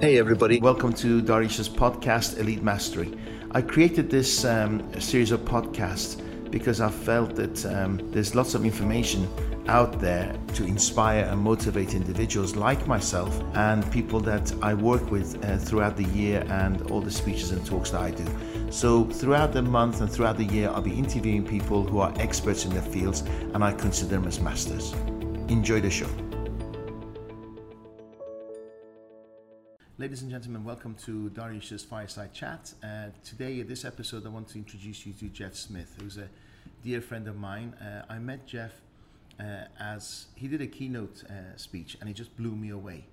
[0.00, 0.60] Hey, everybody.
[0.60, 3.18] Welcome to Darish's podcast, Elite Mastery.
[3.50, 8.64] I created this um, series of podcasts because I felt that um, there's lots of
[8.64, 9.28] information
[9.66, 15.44] out there to inspire and motivate individuals like myself and people that I work with
[15.44, 18.24] uh, throughout the year and all the speeches and talks that I do.
[18.70, 22.64] So, throughout the month and throughout the year, I'll be interviewing people who are experts
[22.64, 23.22] in their fields
[23.52, 24.92] and I consider them as masters.
[25.48, 26.06] Enjoy the show.
[30.00, 32.72] Ladies and gentlemen, welcome to Darish's Fireside Chat.
[32.84, 36.28] Uh, today, in this episode, I want to introduce you to Jeff Smith, who's a
[36.84, 37.74] dear friend of mine.
[37.82, 38.70] Uh, I met Jeff
[39.40, 43.06] uh, as he did a keynote uh, speech and it just blew me away.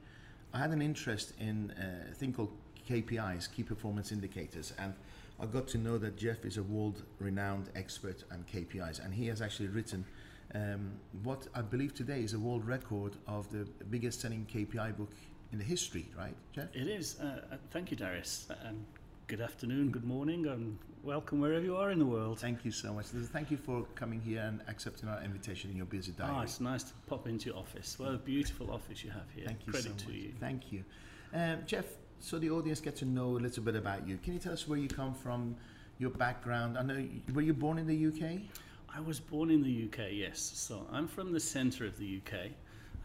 [0.53, 2.51] I had an interest in uh, a thing called
[2.87, 4.93] KPIs, Key Performance Indicators, and
[5.39, 9.25] I got to know that Jeff is a world renowned expert on KPIs, and he
[9.25, 10.05] has actually written
[10.53, 10.91] um,
[11.23, 15.09] what I believe today is a world record of the biggest selling KPI book
[15.55, 16.67] in the history, right, Jeff?
[16.73, 17.17] It is.
[17.17, 18.47] Uh, uh, thank you, Darius.
[18.65, 18.83] And
[19.27, 22.41] good afternoon, good morning, and welcome wherever you are in the world.
[22.41, 23.05] Thank you so much.
[23.05, 26.33] Thank you for coming here and accepting our invitation in your busy diary.
[26.39, 27.97] Oh, it's nice to pop into your office.
[27.97, 29.45] What a beautiful office you have here.
[29.45, 30.13] Thank you Credit so much.
[30.17, 30.33] you.
[30.41, 30.83] Thank you.
[31.33, 31.85] Um, Jeff,
[32.19, 34.17] so the audience get to know a little bit about you.
[34.17, 35.55] Can you tell us where you come from,
[35.99, 36.77] your background?
[36.77, 38.41] I know, you- were you born in the UK?
[38.93, 40.37] I was born in the UK, yes.
[40.39, 42.51] So I'm from the centre of the UK.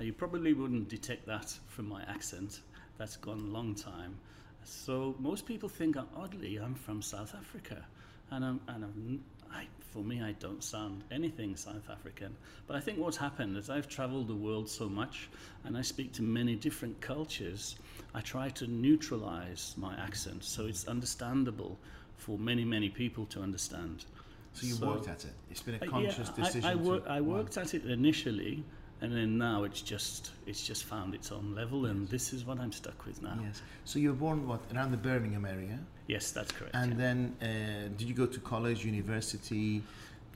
[0.01, 2.61] Uh, you probably wouldn't detect that from my accent.
[2.97, 4.17] That's gone a long time.
[4.65, 7.85] So most people think, oddly, I'm from South Africa.
[8.31, 12.35] And, I'm, and I'm, I, for me, I don't sound anything South African.
[12.67, 15.29] But I think what's happened is I've travelled the world so much
[15.65, 17.77] and I speak to many different cultures.
[18.15, 21.79] I try to neutralise my accent so it's understandable
[22.17, 24.05] for many, many people to understand.
[24.53, 25.33] So you So- worked at it.
[25.51, 26.65] It's been a uh, conscious yeah, decision.
[26.65, 28.65] I, I, wor- I worked at it initially,
[29.03, 32.59] and then now it's just it's just found its own level, and this is what
[32.61, 33.39] I'm stuck with now.
[33.43, 33.63] Yes.
[33.85, 36.75] So you were born what around the Birmingham area, Yes, that's correct.
[36.75, 36.99] and yeah.
[36.99, 39.83] then uh, did you go to college, university?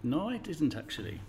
[0.02, 1.20] no, I didn't actually.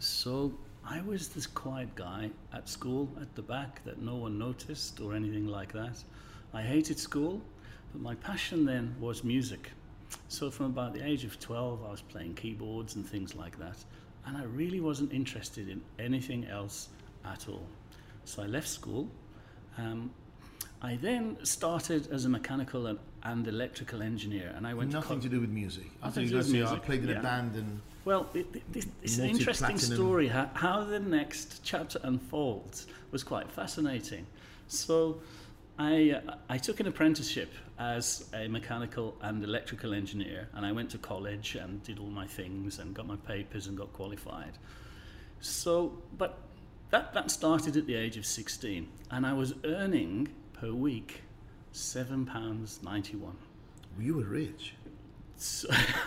[0.00, 0.52] So
[0.84, 5.14] I was this quiet guy at school at the back that no one noticed or
[5.14, 5.96] anything like that.
[6.52, 7.40] I hated school,
[7.92, 9.70] but my passion then was music.
[10.28, 13.76] So from about the age of 12, I was playing keyboards and things like that.
[14.26, 16.88] And I really wasn't interested in anything else
[17.24, 17.66] at all.
[18.24, 19.08] So I left school.
[19.78, 20.10] Um,
[20.80, 25.28] I then started as a mechanical and, and electrical engineer, and I went Nothing to
[25.28, 25.90] to do with music.
[26.02, 28.28] I Nothing thought you to do with say I played in a band and well,
[28.34, 30.26] it, it, it- it's an interesting story.
[30.28, 34.26] How, how the next chapter unfolds was quite fascinating.
[34.66, 35.20] So,
[35.78, 40.90] I, uh, I took an apprenticeship as a mechanical and electrical engineer, and I went
[40.90, 44.52] to college and did all my things and got my papers and got qualified.
[45.40, 46.38] So, but
[46.90, 51.22] that, that started at the age of 16, and I was earning per week
[51.72, 53.32] £7.91.
[53.98, 54.74] you were rich.
[55.36, 55.68] So,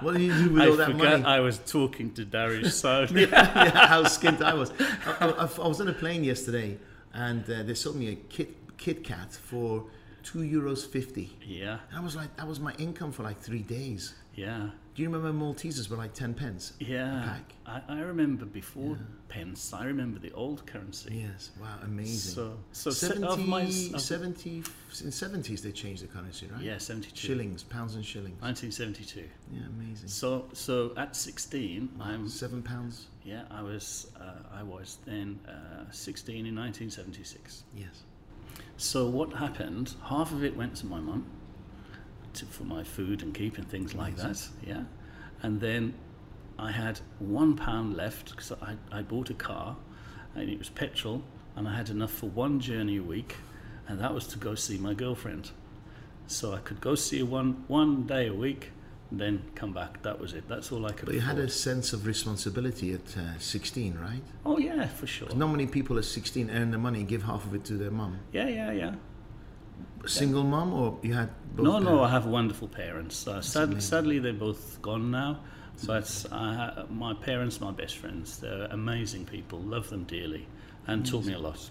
[0.00, 1.24] What did you do with I all that money?
[1.24, 4.70] I was talking to Darius so yeah, how skint I was.
[4.78, 6.76] I, I, I was on a plane yesterday,
[7.16, 9.84] and uh, they sold me a Kit Kit Kat for
[10.22, 11.36] two euros fifty.
[11.44, 14.14] Yeah, And I was like, that was my income for like three days.
[14.34, 16.72] yeah, Do you remember Maltesers were like ten pence?
[16.78, 17.22] yeah.
[17.24, 17.54] pack?
[17.64, 19.72] I, I remember before pence.
[19.72, 21.24] I remember the old currency.
[21.26, 22.34] Yes, wow, amazing.
[22.34, 24.62] So, so se- 70, of my of, 70
[25.04, 26.60] in seventies they changed the currency, right?
[26.62, 28.40] yeah, seventy-two, Shillings, pounds and shillings.
[28.42, 29.24] nineteen seventy-two.
[29.52, 30.08] Yeah, amazing.
[30.08, 33.06] So, so at sixteen, I'm Seven pounds.
[33.26, 37.64] Yeah, I was uh, I was then uh, sixteen in nineteen seventy-six.
[37.74, 38.04] Yes.
[38.76, 39.94] So what happened?
[40.04, 41.26] Half of it went to my mum
[42.34, 44.48] to, for my food and keep and things like that.
[44.64, 44.84] Yeah,
[45.42, 45.94] and then
[46.58, 49.76] I had one pound left because I, I bought a car,
[50.34, 51.22] and it was petrol,
[51.56, 53.34] and I had enough for one journey a week,
[53.88, 55.50] and that was to go see my girlfriend.
[56.28, 58.70] So I could go see her one one day a week,
[59.12, 60.02] then come back.
[60.02, 60.48] That was it.
[60.48, 61.06] That's all I could.
[61.06, 64.22] But you had a sense of responsibility at uh, 16, right?
[64.44, 65.28] Oh yeah, for sure.
[65.34, 67.90] Not many people at 16 earn the money and give half of it to their
[67.90, 68.18] mum.
[68.32, 68.94] Yeah, yeah, yeah.
[70.06, 71.64] Single mum, or you had both?
[71.64, 73.26] No, no, I have wonderful parents.
[73.26, 75.40] Uh, sad, sadly, they're both gone now.
[75.86, 79.58] But I ha- my parents, my best friends, they're amazing people.
[79.58, 80.46] Love them dearly,
[80.86, 81.70] and taught me a lot.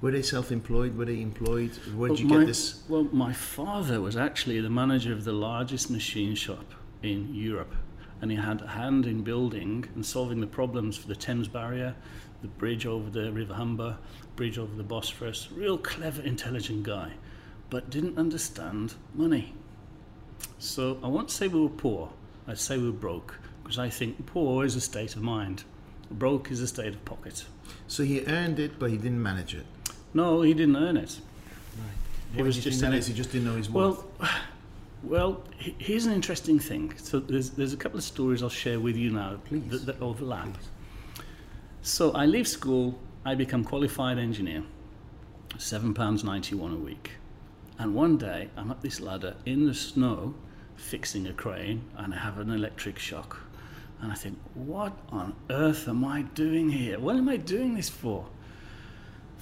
[0.00, 0.96] Were they self-employed?
[0.96, 1.70] Were they employed?
[1.94, 2.82] Where did you my, get this?
[2.88, 7.74] Well, my father was actually the manager of the largest machine shop in Europe,
[8.20, 11.94] and he had a hand in building and solving the problems for the Thames Barrier,
[12.42, 13.96] the bridge over the River Humber,
[14.36, 15.48] bridge over the Bosphorus.
[15.52, 17.12] Real clever, intelligent guy,
[17.70, 19.54] but didn't understand money.
[20.58, 22.12] So I won't say we were poor.
[22.46, 25.64] I'd say we were broke because I think poor is a state of mind.
[26.10, 27.46] Broke is a state of pocket.
[27.88, 29.64] So he earned it, but he didn't manage it.
[30.14, 31.20] No, he didn't earn it.
[32.32, 33.06] He Why was just think it.
[33.06, 33.98] He just didn't know his worth.
[34.18, 34.30] Well,
[35.02, 36.94] well, here's an interesting thing.
[36.96, 39.68] So there's there's a couple of stories I'll share with you now Please.
[39.68, 40.54] that, that overlap.
[40.54, 40.68] Please.
[41.82, 44.62] So I leave school, I become qualified engineer,
[45.58, 47.10] seven pounds ninety one a week,
[47.78, 50.34] and one day I'm up this ladder in the snow,
[50.76, 53.42] fixing a crane, and I have an electric shock,
[54.00, 56.98] and I think, what on earth am I doing here?
[56.98, 58.26] What am I doing this for?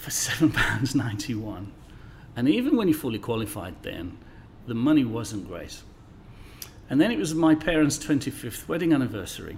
[0.03, 1.71] For seven pounds ninety one,
[2.35, 4.19] and even when you're fully qualified, then
[4.67, 5.81] the money wasn't great.
[6.91, 9.57] And then it was my parents' 25th wedding anniversary.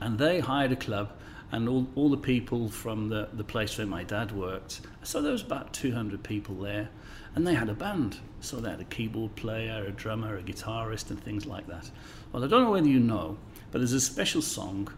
[0.00, 1.12] And they hired a club
[1.52, 4.80] and all, all the people from the, the place where my dad worked.
[5.04, 6.88] So there was about 200 people there.
[7.36, 8.16] And they had a band.
[8.40, 11.88] So they had a keyboard player a drummer a guitarist and things like that.
[12.32, 13.38] Well i don't know whether you know
[13.70, 14.88] but there's a special song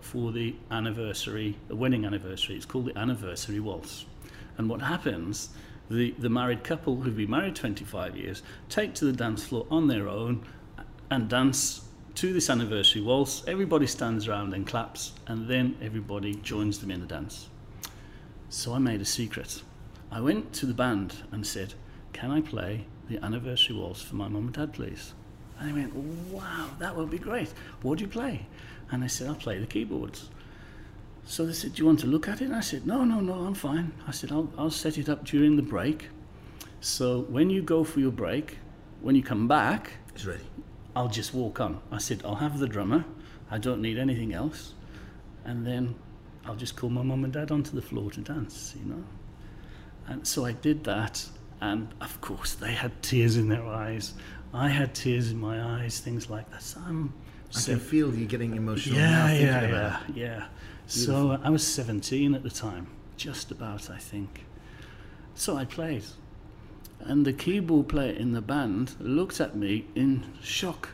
[0.00, 4.04] for the anniversary the wedding anniversary it's called the anniversary waltz
[4.58, 5.50] and what happens
[5.90, 9.88] the, the married couple who've been married 25 years take to the dance floor on
[9.88, 10.44] their own
[11.10, 11.82] and dance
[12.14, 13.42] to this anniversary waltz.
[13.46, 17.48] Everybody stands around and claps, and then everybody joins them in the dance.
[18.48, 19.62] So I made a secret.
[20.10, 21.74] I went to the band and said,
[22.12, 25.14] Can I play the anniversary waltz for my mum and dad, please?
[25.58, 27.52] And they went, Wow, that would be great.
[27.80, 28.46] What do you play?
[28.92, 30.28] And I said, I'll play the keyboards.
[31.24, 32.44] So they said, Do you want to look at it?
[32.44, 33.92] And I said, No, no, no, I'm fine.
[34.06, 36.08] I said, I'll, I'll set it up during the break.
[36.80, 38.58] So when you go for your break,
[39.00, 40.44] when you come back, it's ready.
[40.94, 41.80] I'll just walk on.
[41.90, 43.04] I said, I'll have the drummer.
[43.50, 44.74] I don't need anything else.
[45.44, 45.94] And then
[46.44, 49.04] I'll just call my mum and dad onto the floor to dance, you know.
[50.06, 51.24] And so I did that.
[51.60, 54.14] And of course, they had tears in their eyes.
[54.52, 56.62] I had tears in my eyes, things like that.
[56.62, 57.14] So I'm
[57.56, 60.46] I can feel you getting emotional now yeah, thinking yeah, yeah, yeah.
[60.86, 64.44] So I was 17 at the time, just about, I think.
[65.34, 66.04] So I played.
[67.00, 70.90] And the keyboard player in the band looked at me in shock.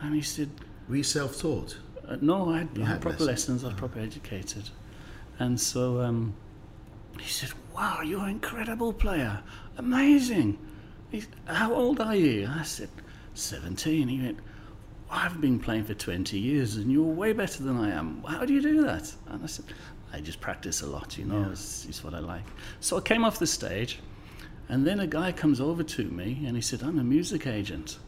[0.00, 0.50] And he said,
[0.88, 1.78] Were you self-taught?
[2.08, 3.62] uh, No, I had, I had proper lessons.
[3.62, 4.68] lessons, I was proper educated.
[5.38, 6.34] And so um,
[7.20, 9.40] he said, Wow, you're an incredible player.
[9.78, 10.58] Amazing.
[11.10, 12.48] He, How old are you?
[12.50, 12.90] I said,
[13.34, 14.08] 17.
[14.08, 14.38] He went,
[15.10, 18.22] I've been playing for 20 years and you're way better than I am.
[18.26, 19.12] How do you do that?
[19.28, 19.64] And I said,
[20.12, 21.50] I just practice a lot, you know, Yeah.
[21.52, 22.44] it's, it's what I like.
[22.80, 24.00] So I came off the stage
[24.68, 27.98] and then a guy comes over to me and he said, I'm a music agent.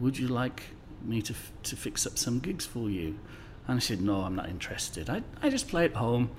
[0.00, 0.62] Would you like
[1.04, 3.18] me to, f- to fix up some gigs for you?
[3.66, 5.10] And I said, No, I'm not interested.
[5.10, 6.30] I, I just play at home.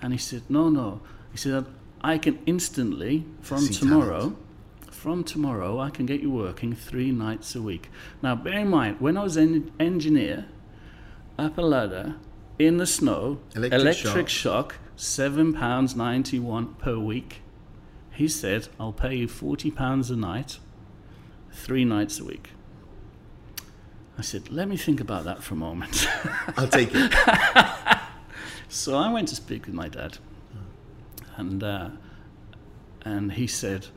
[0.00, 1.02] And he said, No, no.
[1.32, 1.66] He said,
[2.00, 4.36] I can instantly, from See tomorrow, talent.
[5.02, 7.90] From tomorrow, I can get you working three nights a week.
[8.22, 10.46] Now, bear in mind, when I was an engineer,
[11.36, 12.14] up a ladder,
[12.56, 17.42] in the snow, Electric shock, seven pounds ninety-one per week.
[18.12, 20.60] He said, "I'll pay you forty pounds a night,
[21.50, 22.50] three nights a week."
[24.16, 26.06] I said, "Let me think about that for a moment."
[26.56, 27.12] I'll take it.
[28.68, 30.16] So I went to speak with my dad,
[31.36, 31.90] and uh,
[33.04, 33.88] and he said,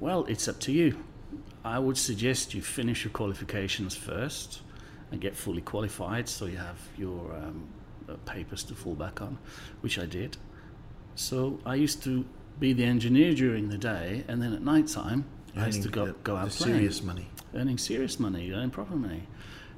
[0.00, 1.04] "Well, it's up to you.
[1.64, 4.62] I would suggest you finish your qualifications first
[5.10, 7.66] and get fully qualified, so you have your um,
[8.08, 9.38] uh, papers to fall back on,"
[9.80, 10.36] which I did.
[11.14, 12.24] So I used to
[12.60, 15.24] be the engineer during the day, and then at night time
[15.56, 17.26] I used to go the, go out the playing serious money.
[17.54, 19.24] earning serious money, earning proper money.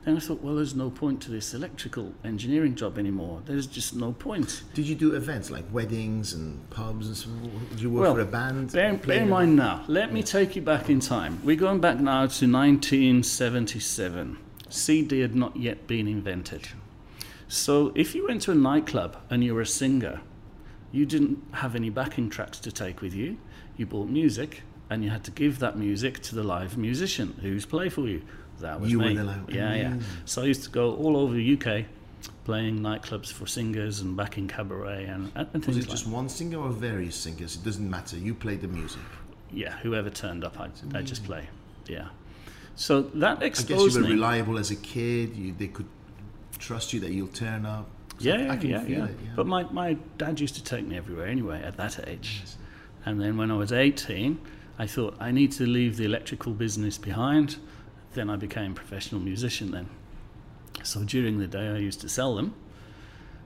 [0.05, 3.43] Then I thought, well, there's no point to this electrical engineering job anymore.
[3.45, 4.63] There's just no point.
[4.73, 7.29] Did you do events like weddings and pubs and so?
[7.69, 8.73] Did you work Well, for a band?
[8.73, 11.39] Bear, bear in in- mind now, let me take you back in time.
[11.45, 14.39] We're going back now to 1977.
[14.71, 16.69] CD had not yet been invented.
[17.49, 20.21] So if you went to a nightclub and you were a singer,
[20.93, 23.37] you didn't have any backing tracks to take with you.
[23.77, 27.67] You bought music and you had to give that music to the live musician who's
[27.67, 28.23] play for you.
[28.61, 29.17] That was You were me.
[29.17, 29.95] the live- yeah, yeah.
[30.25, 31.87] So I used to go all over the UK
[32.45, 36.59] playing nightclubs for singers and backing cabaret and, and Was it like just one singer
[36.59, 37.57] or various singers?
[37.57, 38.17] It doesn't matter.
[38.17, 39.01] You played the music.
[39.53, 41.49] yeah, whoever turned up, I I just play.
[41.87, 42.09] Yeah.
[42.77, 44.15] So that exposed I guess you were me.
[44.15, 45.37] reliable as a kid.
[45.37, 45.89] You, they could
[46.59, 47.87] trust you that you'll turn up.
[48.19, 49.05] So yeah, I can yeah, feel yeah.
[49.07, 49.17] it.
[49.25, 49.31] Yeah.
[49.37, 52.43] But my, my dad used to take me everywhere anyway at that age.
[53.07, 54.39] And then when I was 18,
[54.79, 57.57] I thought I need to leave the electrical business behind.
[58.15, 59.89] Then I became a professional musician then.
[60.83, 62.55] So during the day I used to sell them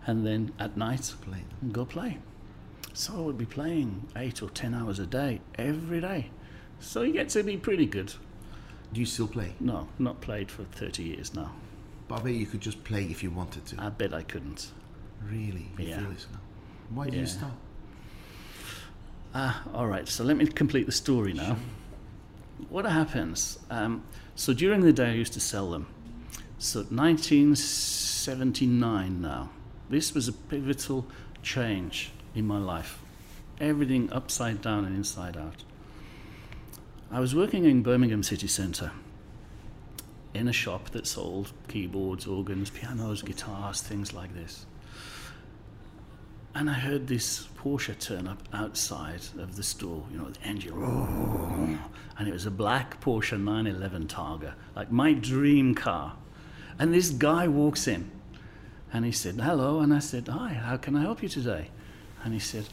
[0.07, 1.45] and then at night Played.
[1.73, 2.19] go play.
[2.93, 6.31] So I would be playing eight or ten hours a day every day.
[6.81, 8.15] So you get to be pretty good.
[8.93, 9.55] Do you still play?
[9.59, 11.53] No, not played for 30 years now.
[12.07, 13.83] But I bet you could just play if you wanted to.
[13.83, 14.71] I bet I couldn't.
[15.23, 15.71] really?
[15.79, 16.01] You Yeah.
[16.01, 16.39] feel this now?
[16.91, 17.21] Why did Yeah.
[17.21, 17.57] you stop?
[19.35, 20.07] Ah, all right.
[20.09, 21.57] So let me complete the story now.
[22.69, 23.59] What happens?
[23.71, 24.05] Um,
[24.37, 25.87] so during the day, I used to sell them.
[26.59, 29.51] So 1979 now.
[29.91, 31.07] This was a pivotal
[31.43, 33.01] change in my life.
[33.61, 35.65] Everything upside down and inside out.
[37.11, 38.93] I was working in Birmingham city centre
[40.33, 44.67] in a shop that sold keyboards, organs, pianos, guitars, things like this.
[46.55, 51.79] And I heard this Porsche turn up outside of the store, you know, the engine,
[52.17, 56.15] and it was a black Porsche 911 Targa, like my dream car.
[56.79, 58.11] And this guy walks in,
[58.93, 59.81] and he said, Hello.
[59.81, 61.71] And I said, Hi, how can I help you today?
[62.23, 62.67] And he said,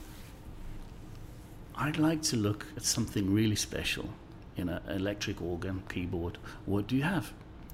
[1.76, 4.10] I'd like to look at something really special
[4.56, 6.38] you know, electric organ, keyboard.
[6.66, 7.34] What do you have?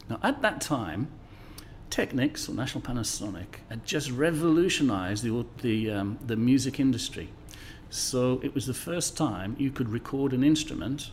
[0.09, 1.09] Now, at that time,
[1.89, 7.29] Technics, or National Panasonic, had just revolutionized the, the, um, the music industry.
[7.89, 11.11] So it was the first time you could record an instrument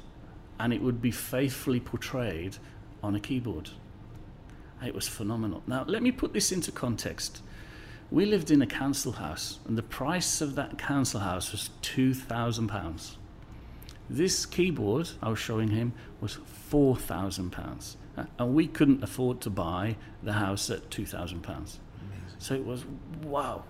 [0.59, 2.57] and it would be faithfully portrayed
[3.03, 3.71] on a keyboard.
[4.85, 5.63] It was phenomenal.
[5.67, 7.41] Now, let me put this into context.
[8.11, 13.17] We lived in a council house, and the price of that council house was £2,000.
[14.11, 16.39] This keyboard I was showing him was
[16.71, 17.97] £4,000.
[18.39, 21.79] And we couldn't afford to buy the house at £2,000.
[22.39, 22.85] So it was,
[23.23, 23.65] wow.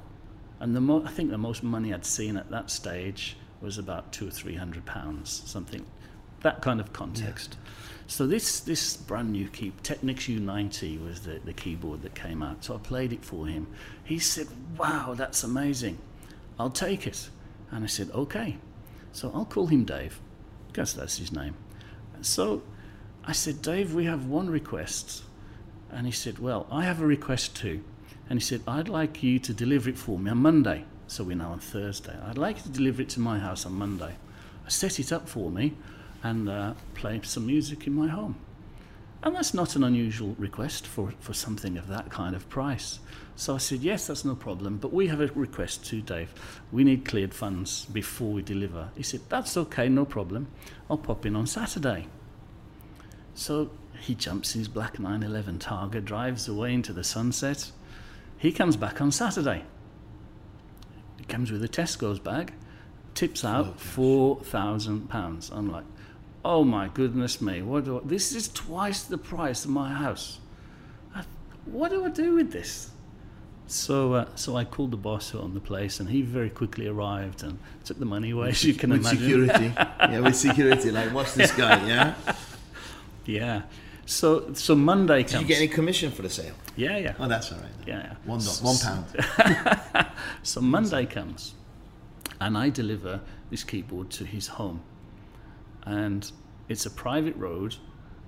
[0.60, 4.12] And the mo- I think the most money I'd seen at that stage was about
[4.12, 5.84] two or three hundred pounds, something,
[6.42, 7.56] that kind of context.
[7.56, 7.70] Yeah.
[8.06, 12.64] So this this brand new key Technics U90 was the, the keyboard that came out.
[12.64, 13.66] So I played it for him.
[14.04, 15.98] He said, "Wow, that's amazing.
[16.58, 17.30] I'll take it."
[17.70, 18.58] And I said, "Okay."
[19.12, 20.20] So I'll call him Dave.
[20.72, 21.54] Guess that's his name.
[22.20, 22.62] So
[23.26, 25.22] I said, "Dave, we have one request."
[25.90, 27.82] And he said, "Well, I have a request too."
[28.28, 31.36] And he said, "I'd like you to deliver it for me on Monday." So we're
[31.36, 32.16] now on Thursday.
[32.26, 34.16] I'd like you to deliver it to my house on Monday.
[34.64, 35.74] I set it up for me
[36.22, 38.36] and uh, play some music in my home.
[39.22, 42.98] And that's not an unusual request for, for something of that kind of price.
[43.36, 46.32] So I said, Yes, that's no problem, but we have a request too, Dave.
[46.70, 48.90] We need cleared funds before we deliver.
[48.96, 50.48] He said, That's okay, no problem.
[50.90, 52.06] I'll pop in on Saturday.
[53.34, 57.70] So he jumps his black 911 Targa, drives away into the sunset.
[58.38, 59.64] He comes back on Saturday.
[61.18, 62.52] He comes with a Tesco's bag,
[63.14, 65.50] tips out oh, £4,000.
[65.52, 65.84] I'm like,
[66.44, 70.38] oh my goodness me, what do I, this is twice the price of my house.
[71.14, 71.24] I,
[71.64, 72.90] what do I do with this?
[73.66, 77.42] So, uh, so I called the boss on the place, and he very quickly arrived
[77.42, 79.18] and took the money away, as you can with imagine.
[79.18, 80.90] security, yeah, with security.
[80.90, 81.86] Like, what's this guy?
[81.88, 82.14] Yeah,
[83.26, 83.62] yeah.
[84.06, 85.32] So, so Monday comes.
[85.32, 86.54] Did you get any commission for the sale?
[86.76, 87.14] Yeah, yeah.
[87.18, 87.70] Oh, that's all right.
[87.86, 88.14] Yeah, yeah.
[88.24, 90.08] One, one pound.
[90.42, 91.54] so Monday comes,
[92.40, 94.82] and I deliver this keyboard to his home
[95.86, 96.30] and
[96.68, 97.76] it's a private road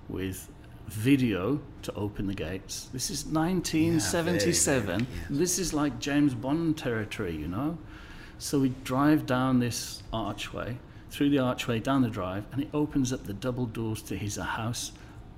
[0.08, 0.48] with
[0.86, 2.88] video to open the gates.
[2.92, 4.86] This is 1977.
[4.88, 5.38] Yeah, very, very, yes.
[5.38, 7.78] This is like James Bond territory, you know?
[8.38, 10.76] So we drive down this archway,
[11.16, 14.36] through the archway, down the drive, and it opens up the double doors to his
[14.36, 14.92] house.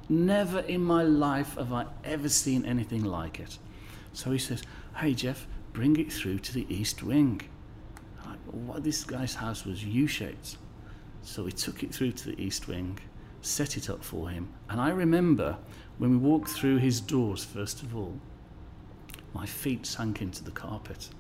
[0.09, 3.59] Never in my life have I ever seen anything like it.
[4.13, 4.63] So he says,
[4.97, 7.43] Hey, Jeff, bring it through to the east wing.
[8.27, 10.57] Like, what, this guy's house was U shaped.
[11.23, 12.99] So we took it through to the east wing,
[13.43, 14.49] set it up for him.
[14.69, 15.59] And I remember
[15.99, 18.19] when we walked through his doors, first of all,
[19.33, 21.11] my feet sank into the carpet.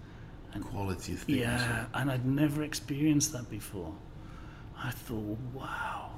[0.52, 1.38] And Quality of things.
[1.38, 3.94] Yeah, and I'd never experienced that before.
[4.82, 6.10] I thought, wow.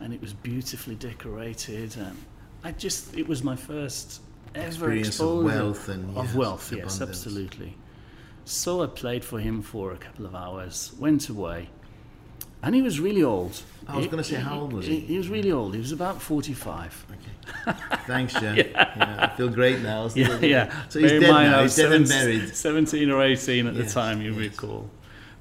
[0.00, 1.96] And it was beautifully decorated.
[1.96, 2.16] And
[2.64, 4.20] I just, it was my first
[4.54, 6.72] ever Experience exposure of wealth and of yes, wealth.
[6.74, 7.76] Yes, absolutely.
[8.44, 11.68] So I played for him for a couple of hours, went away,
[12.62, 13.60] and he was really old.
[13.88, 15.00] I was going to say, how old was he?
[15.00, 15.74] He was really old.
[15.74, 17.06] He was about 45.
[17.10, 17.78] Okay.
[18.06, 18.56] Thanks, Jen.
[18.56, 18.64] yeah.
[18.74, 19.28] yeah.
[19.32, 20.08] I feel great now.
[20.14, 20.88] Yeah, yeah.
[20.88, 21.62] So he's dead now.
[21.62, 22.54] He's dead and buried.
[22.54, 24.52] 17 or 18 at Yes, the time, you yes.
[24.52, 24.88] recall.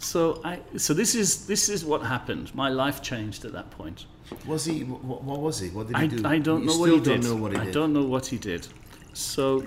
[0.02, 2.54] So, I, so this is this is what happened.
[2.56, 4.08] My life changed at that point.
[4.48, 4.84] Was he?
[4.84, 5.70] What, what was he?
[5.70, 6.28] What did he I, do?
[6.28, 7.30] I don't you know still what he don't did.
[7.30, 7.74] know what he I did.
[7.74, 8.68] don't know what he did.
[9.14, 9.64] So,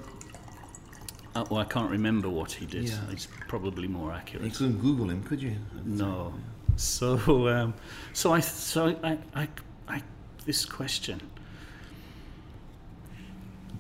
[1.37, 2.89] uh, well, I can't remember what he did.
[2.89, 2.99] Yeah.
[3.11, 4.47] It's probably more accurate.
[4.47, 5.55] You couldn't Google him, could you?
[5.85, 6.35] No.
[6.77, 7.75] So, um,
[8.13, 9.49] so I, so I, I,
[9.87, 10.03] I,
[10.47, 11.21] this question,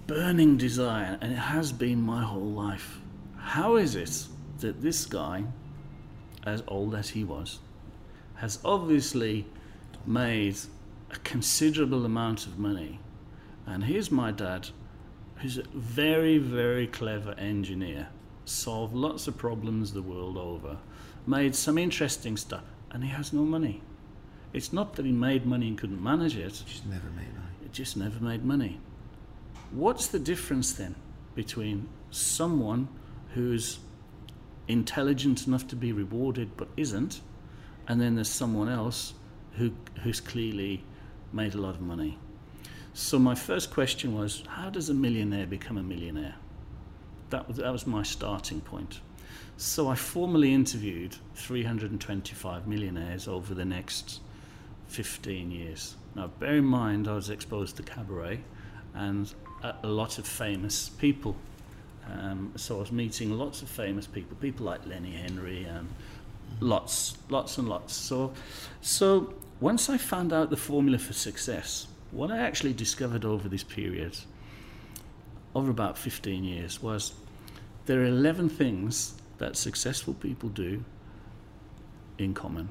[0.06, 3.00] burning desire, and it has been my whole life.
[3.36, 4.26] How is it
[4.60, 5.44] that this guy,
[6.44, 7.58] as old as he was,
[8.36, 9.46] has obviously
[10.06, 10.56] made
[11.10, 13.00] a considerable amount of money,
[13.66, 14.68] and here's my dad,
[15.36, 18.08] who's a very, very clever engineer,
[18.44, 20.76] solved lots of problems the world over,
[21.26, 23.82] made some interesting stuff and he has no money.
[24.52, 27.48] It's not that he made money and couldn't manage it, Just never made money.
[27.64, 28.78] it just never made money.
[29.72, 30.94] What's the difference then
[31.34, 32.86] between someone
[33.34, 33.80] who's
[34.68, 37.20] intelligent enough to be rewarded but isn't,
[37.86, 39.14] and then there's someone else
[39.56, 40.84] who, who's clearly
[41.32, 42.18] made a lot of money?
[42.92, 46.36] So my first question was, how does a millionaire become a millionaire?
[47.30, 49.00] That was, that was my starting point.
[49.56, 54.20] So I formally interviewed 325 millionaires over the next
[54.88, 55.96] 15 years.
[56.14, 58.40] Now, bear in mind, I was exposed to cabaret
[58.94, 61.36] and a, a lot of famous people.
[62.12, 65.88] Um, so I was meeting lots of famous people, people like Lenny Henry, and
[66.60, 67.94] lots, lots and lots.
[67.94, 68.32] So,
[68.80, 73.64] so once I found out the formula for success, what I actually discovered over this
[73.64, 74.16] period,
[75.54, 77.14] over about 15 years, was
[77.86, 80.84] there are 11 things that successful people do
[82.18, 82.68] in common.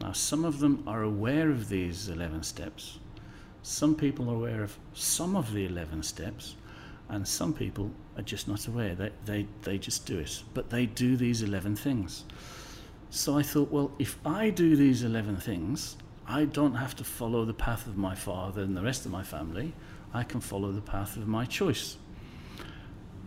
[0.00, 2.98] Now, some of them are aware of these 11 steps.
[3.62, 6.54] Some people are aware of some of the 11 steps,
[7.08, 8.94] and some people are just not aware.
[8.94, 10.42] They, they, they just do it.
[10.54, 12.24] But they do these 11 things.
[13.10, 15.96] So I thought, well, if I do these 11 things,
[16.26, 19.22] I don't have to follow the path of my father and the rest of my
[19.22, 19.72] family.
[20.12, 21.96] I can follow the path of my choice.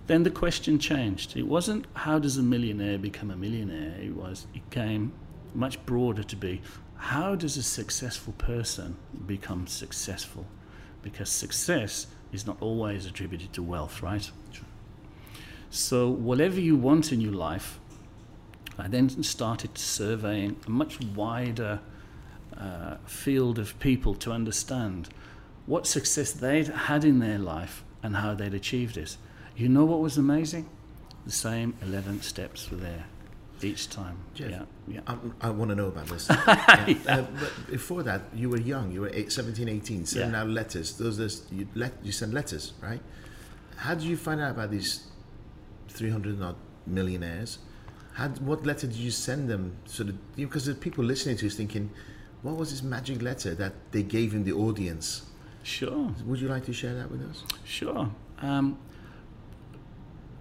[0.08, 1.38] Then the question changed.
[1.38, 3.96] It wasn't how does a millionaire become a millionaire?
[4.02, 5.14] It was it came
[5.54, 6.62] much broader to be
[7.00, 10.46] how does a successful person become successful?
[11.02, 14.30] Because success is not always attributed to wealth, right?
[14.52, 14.66] Sure.
[15.70, 17.80] So whatever you want in your life,
[18.78, 21.80] I then started surveying a much wider
[22.58, 25.10] uh, field of people to understand
[25.66, 29.18] what success they'd had in their life and how they'd achieved it.
[29.56, 30.70] You know what was amazing?
[31.26, 33.06] The same 11 steps were there
[33.64, 34.18] each time.
[34.34, 35.00] Jeff, yeah, yeah.
[35.08, 36.30] I, I want to know about this.
[36.48, 36.96] Yeah.
[37.08, 38.92] Uh, but before that, you were young.
[38.92, 40.06] You were eight, 17, 18.
[40.06, 40.42] Sending Yeah.
[40.42, 40.98] out letters.
[40.98, 43.02] Those, those you, let, you send letters, right?
[43.78, 45.08] How did you find out about these
[45.90, 46.56] 300 odd
[46.88, 47.60] millionaires?
[48.14, 49.76] How, what letter did you send them?
[49.86, 51.90] So that because the people listening to us thinking,
[52.42, 55.24] what was this magic letter that they gave in the audience?
[55.64, 56.14] Sure.
[56.26, 57.44] Would you like to share that with us?
[57.66, 58.10] Sure.
[58.42, 58.78] Um,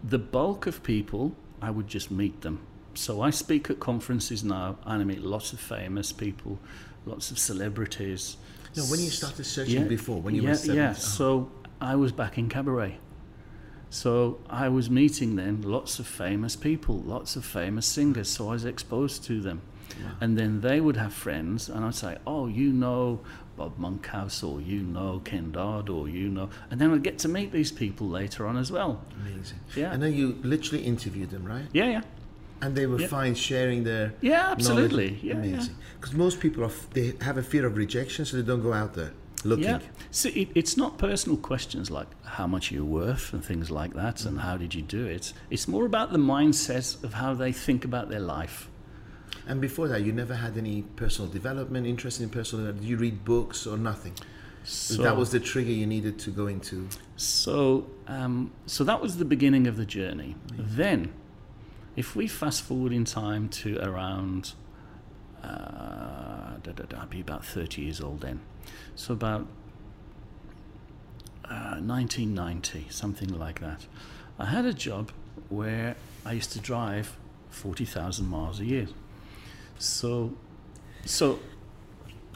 [0.04, 2.60] the bulk of people, I would just meet them.
[2.98, 6.58] So I speak at conferences now, and I meet lots of famous people,
[7.06, 8.36] lots of celebrities.
[8.76, 10.76] No, when you started searching before, when you yeah, were 17.
[10.76, 12.98] Yeah, oh, so I was back in cabaret.
[13.88, 18.28] So I was meeting then lots of famous people, lots of famous singers.
[18.30, 19.62] So I was exposed to them.
[20.02, 20.10] wow.
[20.20, 23.20] And then they would have friends, and I'd say, "Oh, you know
[23.56, 27.28] Bob Monkhouse, or you know Ken Dodd, or you know," and then I'd get to
[27.28, 29.04] meet these people later on as well.
[29.20, 29.60] Amazing.
[29.76, 29.92] Yeah.
[29.92, 31.66] And then you literally interviewed them, right?
[31.72, 32.02] Yeah, yeah,
[32.60, 33.06] And they were Yeah.
[33.06, 35.18] fine sharing their yeah, absolutely.
[35.22, 35.38] Yeah, yeah.
[35.54, 35.74] Amazing.
[36.00, 38.72] Because most people are, f- they have a fear of rejection, so they don't go
[38.72, 39.12] out there
[39.44, 39.64] looking.
[39.64, 39.78] Yeah.
[40.10, 44.24] See, it, it's not personal questions like how much you're worth and things like that,
[44.24, 45.32] and how did you do it.
[45.50, 48.68] It's more about the mindset of how they think about their life.
[49.46, 52.72] And before that, you never had any personal development, interest in personal.
[52.72, 54.14] Did you read books or nothing?
[54.64, 56.88] So that was the trigger you needed to go into.
[57.16, 60.36] So, um, so that was the beginning of the journey.
[60.58, 61.12] Then,
[61.98, 64.52] if we fast forward in time to around,
[65.42, 68.38] uh, da, da, da, I'd be about 30 years old then.
[68.94, 69.48] So, about
[71.44, 73.86] uh, 1990, something like that.
[74.38, 75.10] I had a job
[75.48, 77.16] where I used to drive
[77.50, 78.86] 40,000 miles a year.
[79.80, 80.34] So,
[81.04, 81.40] so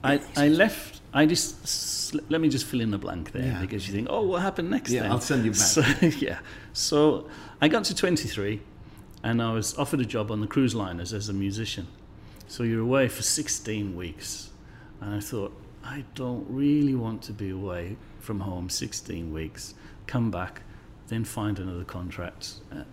[0.02, 1.02] I, I left.
[1.14, 3.60] I just let me just fill in the blank there Yeah.
[3.60, 4.90] because you think, oh, what happened next?
[4.90, 5.12] Yeah, then?
[5.12, 5.60] I'll send you back.
[5.60, 5.82] So,
[6.18, 6.38] yeah.
[6.72, 7.28] So
[7.60, 8.60] I got to 23,
[9.22, 11.86] and I was offered a job on the cruise liners as a musician.
[12.48, 14.50] So you're away for 16 weeks,
[15.00, 19.74] and I thought, I don't really want to be away from home 16 weeks.
[20.06, 20.62] Come back,
[21.08, 22.54] then find another contract.
[22.70, 22.84] Uh,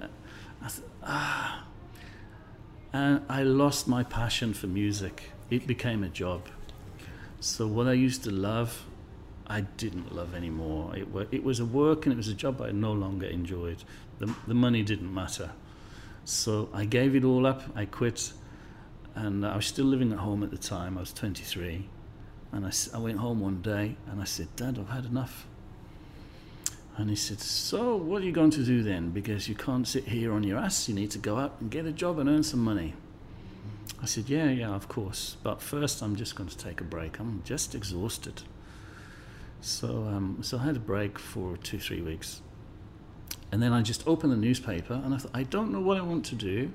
[0.61, 1.65] I th- ah.
[2.91, 5.31] And I lost my passion for music.
[5.49, 6.47] It became a job.
[7.39, 8.85] So what I used to love,
[9.47, 10.95] I didn't love anymore.
[10.97, 13.83] It, wa- it was a work and it was a job I no longer enjoyed.
[14.17, 15.51] The, the money didn't matter.
[16.29, 17.63] So I gave it all up.
[17.75, 18.33] I quit.
[19.15, 20.95] And I was still living at home at the time.
[20.97, 21.89] I was 23.
[22.51, 25.47] And I, I went home one day and I said, Dad, I've had enough.
[26.97, 29.09] And he said, So, what are you going to do then?
[29.09, 30.87] Because you can't sit here on your ass.
[30.87, 32.93] You need to go out and get a job and earn some money.
[34.01, 35.37] I said, Yeah, yeah, of course.
[35.41, 37.19] But first, I'm just going to take a break.
[37.19, 38.43] I'm just exhausted.
[39.61, 42.41] So, um, so I had a break for two, three weeks.
[43.51, 46.01] And then I just opened the newspaper and I thought, I don't know what I
[46.01, 46.71] want to do.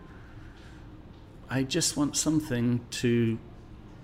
[1.48, 3.38] I just want something to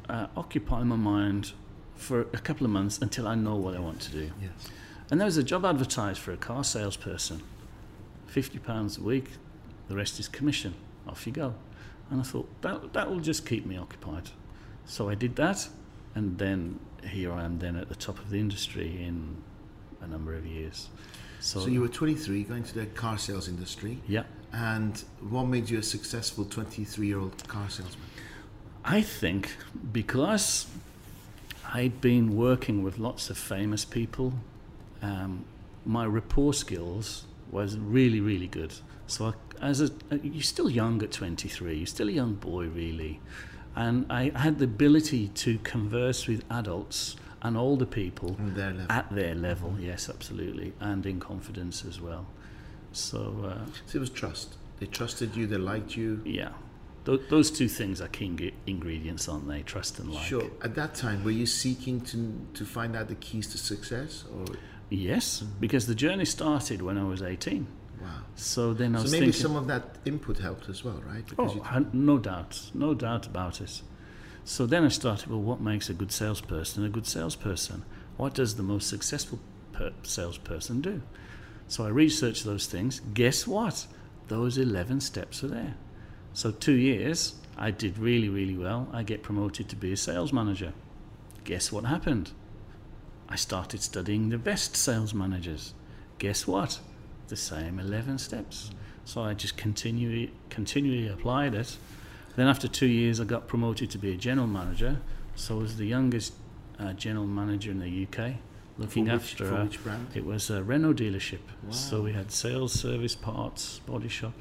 [0.09, 1.53] uh, occupy my mind
[1.97, 4.31] for a couple of months until I know what I want to do.
[4.41, 4.69] Yes.
[5.11, 7.43] And there was a job advertised for a car salesperson,
[8.27, 9.31] fifty pounds a week.
[9.89, 10.75] The rest is commission.
[11.09, 11.55] Off you go.
[12.11, 14.31] And I thought that that will just keep me occupied.
[14.87, 15.69] So I did that,
[16.15, 19.39] and then here I am then at the top of the industry in
[20.01, 20.89] a number of years.
[21.41, 25.71] So, So you were 23, going to the car sales industry, yeah, and what made
[25.71, 28.05] you a successful 23-year-old car salesman?
[28.85, 29.57] I think
[29.93, 30.67] because
[31.73, 34.35] I'd been working with lots of famous people,
[35.03, 35.45] um,
[35.87, 38.75] my rapport skills was really, really good.
[39.07, 39.33] So I,
[39.67, 39.91] as a,
[40.23, 43.21] you're still young at 23, you're still a young boy, really,
[43.75, 49.35] and I had the ability to converse with adults and older people their at their
[49.35, 49.75] level.
[49.81, 52.27] Yes, absolutely, and in confidence as well.
[52.93, 54.57] So uh, So it was trust.
[54.79, 56.23] They trusted you, they liked you.
[56.25, 56.53] yeah,
[57.05, 59.63] Th- those two things are key ingredients, aren't they?
[59.63, 60.25] Trust and like.
[60.25, 60.51] Sure.
[60.63, 62.19] At that time, were you seeking to
[62.55, 64.45] to find out the keys to success, or
[64.89, 67.67] Yes, because the journey started when I was 18.
[68.03, 68.09] wow?
[68.35, 71.25] So then I So was maybe thinking, some of that input helped as well, right?
[71.29, 73.83] Because oh, no doubt, no doubt about it.
[74.45, 77.85] So then I started, well, what makes a good salesperson a good salesperson?
[78.17, 79.39] What does the most successful
[79.73, 81.03] per- salesperson do?
[81.69, 83.01] So I researched those things.
[83.15, 83.87] Guess what?
[84.29, 85.75] Those 11 steps are there.
[86.33, 88.89] So two years, I did really, really well.
[88.93, 90.73] I get promoted to be a sales manager.
[91.45, 92.33] Guess what happened?
[93.29, 95.75] I started studying the best sales managers.
[96.19, 96.81] Guess what?
[97.29, 98.71] The same 11 steps.
[99.05, 101.77] So I just continually, continually applied it.
[102.41, 105.03] Then after two years, I got promoted to be a general manager.
[105.35, 106.33] So I was the youngest
[106.79, 108.37] uh, general manager in the UK,
[108.79, 110.07] looking for which, after for a, which brand?
[110.15, 111.41] it was a Renault dealership.
[111.69, 114.33] So we had sales, service, parts, body shop,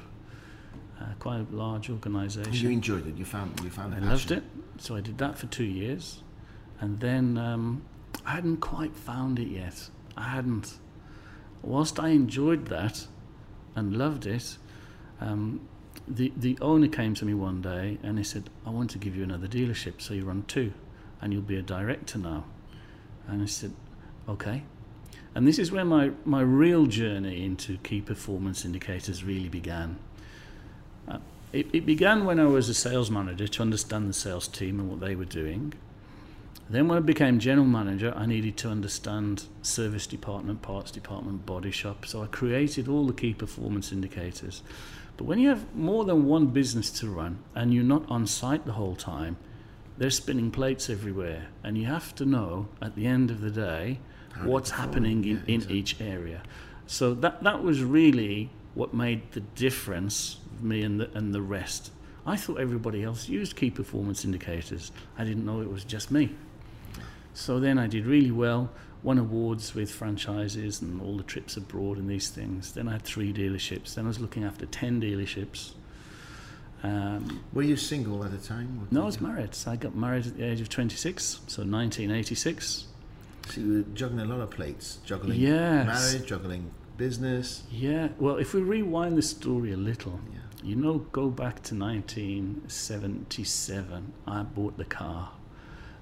[0.98, 2.54] uh, quite a large organisation.
[2.54, 3.18] You enjoyed it.
[3.18, 3.94] You found you found.
[3.94, 4.44] I the loved it.
[4.78, 6.22] So I did that for two years.
[6.80, 7.82] And then um,
[8.24, 9.90] I hadn't quite found it yet.
[10.16, 10.78] I hadn't.
[11.60, 13.06] Whilst I enjoyed that
[13.76, 14.56] and loved it,
[15.20, 15.60] um,
[16.08, 19.16] the, the owner came to me one day and he said, I want to give
[19.16, 20.00] you another dealership.
[20.00, 20.72] So you run two
[21.20, 22.44] and you'll be a director now.
[23.26, 23.72] And I said,
[24.28, 24.64] okay.
[25.34, 29.98] And this is where my, my real journey into key performance indicators really began.
[31.08, 31.18] Uh,
[31.52, 34.90] it, it began when I was a sales manager to understand the sales team and
[34.90, 35.74] what they were doing.
[36.68, 41.72] Then, when I became general manager, I needed to understand service department, parts department, body
[41.72, 42.06] shop.
[42.06, 44.62] So I created all the key performance indicators.
[45.20, 48.64] But when you have more than one business to run and you're not on site
[48.64, 49.36] the whole time,
[49.98, 53.98] there's spinning plates everywhere, and you have to know at the end of the day
[54.44, 56.42] what's happening in, in each area.
[56.86, 61.92] So that that was really what made the difference me and the and the rest.
[62.24, 64.90] I thought everybody else used key performance indicators.
[65.18, 66.34] I didn't know it was just me.
[67.34, 68.70] So then I did really well,
[69.02, 72.72] won awards with franchises and all the trips abroad and these things.
[72.72, 73.94] Then I had three dealerships.
[73.94, 75.72] Then I was looking after ten dealerships.
[76.82, 78.88] Um, Were you single at the time?
[78.90, 79.54] no, I was married.
[79.54, 82.86] So I got married at the age of 26, so 1986.
[83.50, 85.86] So you were juggling a lot of plates, juggling Yes.
[86.14, 87.64] marriage, juggling business.
[87.70, 90.40] Yeah, well, if we rewind the story a little, Yeah.
[90.68, 95.32] you know, go back to 1977, I bought the car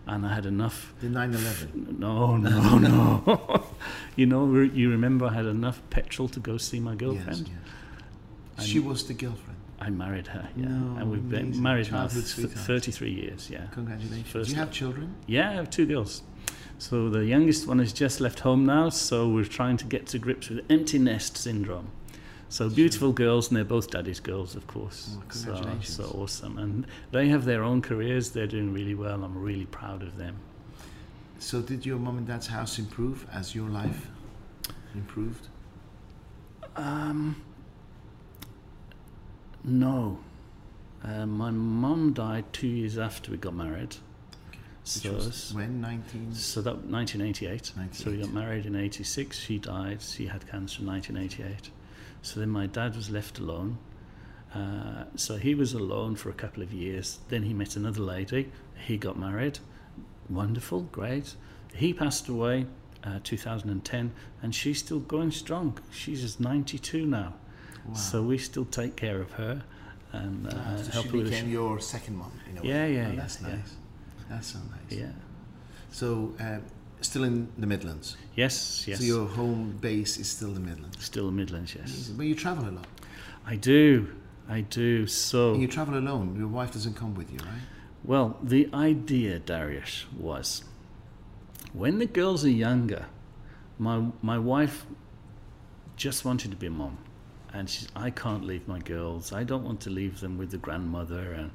[0.08, 0.94] and I had enough.
[1.00, 1.98] The 9/11.
[1.98, 3.64] No, no, no.
[4.16, 7.48] you know, re- you remember I had enough petrol to go see my girlfriend?
[7.48, 8.66] yes.
[8.66, 9.56] She was the girlfriend.
[9.80, 10.66] I married her, yeah.
[10.66, 13.66] No, and we've been married now th- 33 years, yeah.
[13.72, 14.28] Congratulations.
[14.28, 15.14] First Do you have children?
[15.26, 16.22] Yeah, I have two girls.
[16.78, 20.18] So the youngest one has just left home now, so we're trying to get to
[20.18, 21.90] grips with empty nest syndrome.
[22.50, 25.10] So beautiful girls, and they're both daddy's girls, of course.
[25.12, 25.96] Oh, so, congratulations.
[25.96, 28.30] so awesome, and they have their own careers.
[28.30, 29.22] They're doing really well.
[29.22, 30.36] I'm really proud of them.
[31.38, 34.08] So did your mom and dad's house improve as your life
[34.94, 35.48] improved?
[36.74, 37.42] Um,
[39.62, 40.18] no,
[41.04, 43.96] uh, my mum died two years after we got married.
[44.84, 46.34] So, was when 19?
[46.34, 47.72] so that 1988.
[47.92, 49.38] So we got married in 86.
[49.38, 50.00] She died.
[50.00, 51.70] She had cancer in 1988.
[52.22, 53.78] So then my dad was left alone.
[54.54, 57.18] Uh, so he was alone for a couple of years.
[57.28, 58.50] Then he met another lady.
[58.86, 59.58] He got married.
[60.28, 61.34] Wonderful, great.
[61.74, 62.66] He passed away
[63.04, 65.78] uh, 2010, and she's still going strong.
[65.90, 67.34] She's just 92 now.
[67.86, 67.94] Wow.
[67.94, 69.62] So we still take care of her
[70.12, 72.68] and uh, Ah, so help she her with became your second mom in a way.
[72.68, 73.48] Yeah, yeah, Oh, yeah, That's yeah.
[73.48, 73.74] nice.
[74.28, 74.98] That's so nice.
[74.98, 75.12] yeah.
[75.90, 76.58] So uh,
[77.00, 78.16] still in the Midlands.
[78.34, 78.98] Yes, yes.
[78.98, 81.04] So your home base is still the Midlands.
[81.04, 81.86] Still the Midlands, yes.
[81.86, 82.16] Amazing.
[82.16, 82.86] But you travel a lot.
[83.46, 84.08] I do.
[84.48, 85.06] I do.
[85.06, 86.36] So And you travel alone.
[86.38, 87.62] Your wife doesn't come with you, right?
[88.04, 90.64] Well, the idea, Darius, was
[91.72, 93.06] when the girls are younger,
[93.78, 94.86] my my wife
[95.96, 96.98] just wanted to be a mom,
[97.52, 99.32] and she's I can't leave my girls.
[99.32, 101.50] I don't want to leave them with the grandmother, and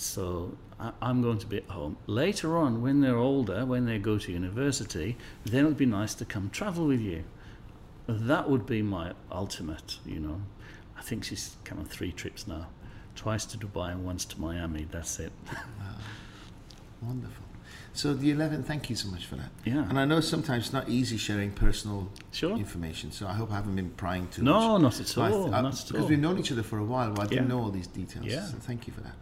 [0.00, 1.98] so I, I'm going to be at home.
[2.06, 6.24] Later on, when they're older, when they go to university, then it'd be nice to
[6.24, 7.24] come travel with you.
[8.06, 10.40] That would be my ultimate, you know.
[10.98, 12.68] I think she's come on three trips now,
[13.14, 14.86] twice to Dubai and once to Miami.
[14.90, 15.32] That's it.
[17.02, 17.44] Wonderful.
[17.92, 19.50] So the 11, thank you so much for that.
[19.64, 19.86] Yeah.
[19.88, 22.56] And I know sometimes it's not easy sharing personal Sure.
[22.56, 24.50] information, so I hope I haven't been prying too much.
[24.50, 25.48] No, not at th- all.
[25.48, 26.06] Because all.
[26.06, 28.24] we've known each other for a while, but I didn't know all these details.
[28.26, 28.44] Yeah.
[28.46, 29.14] So thank you for that.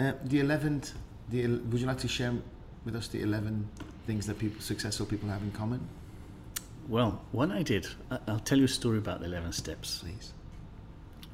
[0.00, 0.92] Uh, the 11th,
[1.28, 2.32] the, would you like to share
[2.86, 3.68] with us the 11
[4.06, 5.86] things that people, successful people have in common,
[6.88, 7.86] Well, what I did,
[8.26, 9.98] I'll tell you a story about the 11 steps.
[9.98, 10.32] please?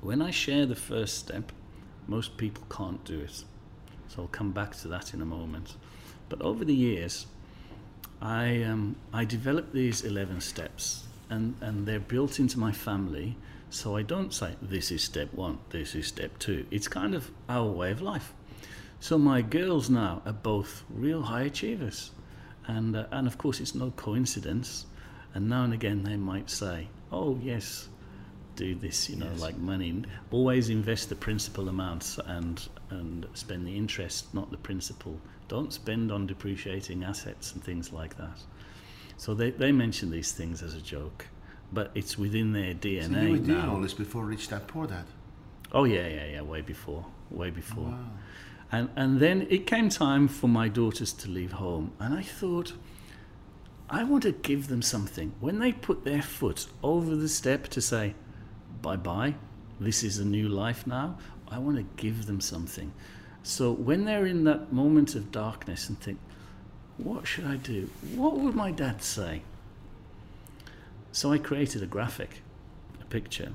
[0.00, 1.52] When I share the first step,
[2.08, 3.44] most people can't do it.
[4.08, 5.76] So I'll come back to that in a moment.
[6.28, 7.26] But over the years,
[8.20, 13.36] I, um, I developed these 11 steps, and, and they're built into my family.
[13.70, 16.66] So I don't say, this is step one, this is step two.
[16.72, 18.32] It's kind of our way of life.
[19.06, 22.10] So my girls now are both real high achievers.
[22.66, 24.86] And, uh, and of course, it's no coincidence.
[25.32, 27.88] And now and again, they might say, oh, yes,
[28.56, 29.40] do this, you know, Yes.
[29.40, 30.02] like money.
[30.32, 35.20] Always invest the principal amounts and and spend the interest, not the principal.
[35.46, 38.40] Don't spend on depreciating assets and things like that.
[39.18, 41.26] So they, they mention these things as a joke,
[41.72, 44.88] but it's within their DNA so you were doing all this before Rich Dad Poor
[44.88, 45.04] Dad.
[45.70, 47.84] Oh yeah, yeah, yeah, way before, way before.
[47.84, 48.10] Wow.
[48.72, 52.72] And and then it came time for my daughters to leave home, and I thought,
[53.88, 55.32] I want to give them something.
[55.40, 58.14] When they put their foot over the step to say,
[58.82, 59.34] bye bye,
[59.78, 62.92] this is a new life now, I want to give them something.
[63.44, 66.18] So when they're in that moment of darkness and think,
[66.96, 67.88] what should I do?
[68.16, 69.42] What would my dad say?
[71.12, 72.42] So I created a graphic,
[73.00, 73.52] a picture,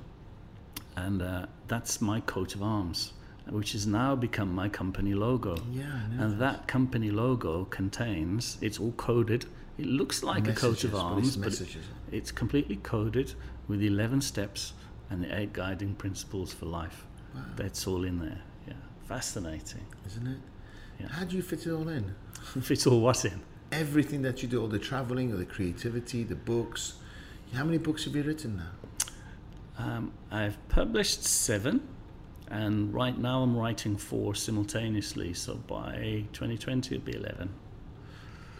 [0.95, 3.13] and uh, that's my coat of arms,
[3.49, 5.57] which has now become my company logo.
[5.71, 5.85] Yeah,
[6.19, 9.45] And that company logo contains, it's all coded.
[9.77, 11.77] It looks like a coat of Messages, but arms, it's but it-
[12.11, 13.33] it's completely coded
[13.67, 14.73] with 11 steps
[15.09, 17.05] and the eight guiding principles for life.
[17.33, 17.41] Wow.
[17.55, 18.41] That's all in there.
[18.67, 18.73] Yeah,
[19.05, 19.85] fascinating.
[20.05, 20.37] Isn't it?
[20.99, 21.07] Yeah.
[21.07, 22.13] How do you fit it all in?
[22.61, 23.41] fit all what in?
[23.71, 26.95] Everything that you do, all the traveling, all the creativity, the books.
[27.53, 28.71] How many books have you written now?
[29.77, 31.81] Um, I've published seven,
[32.51, 35.33] and right now I'm writing four simultaneously.
[35.33, 37.49] So by 2020 it'll be 11.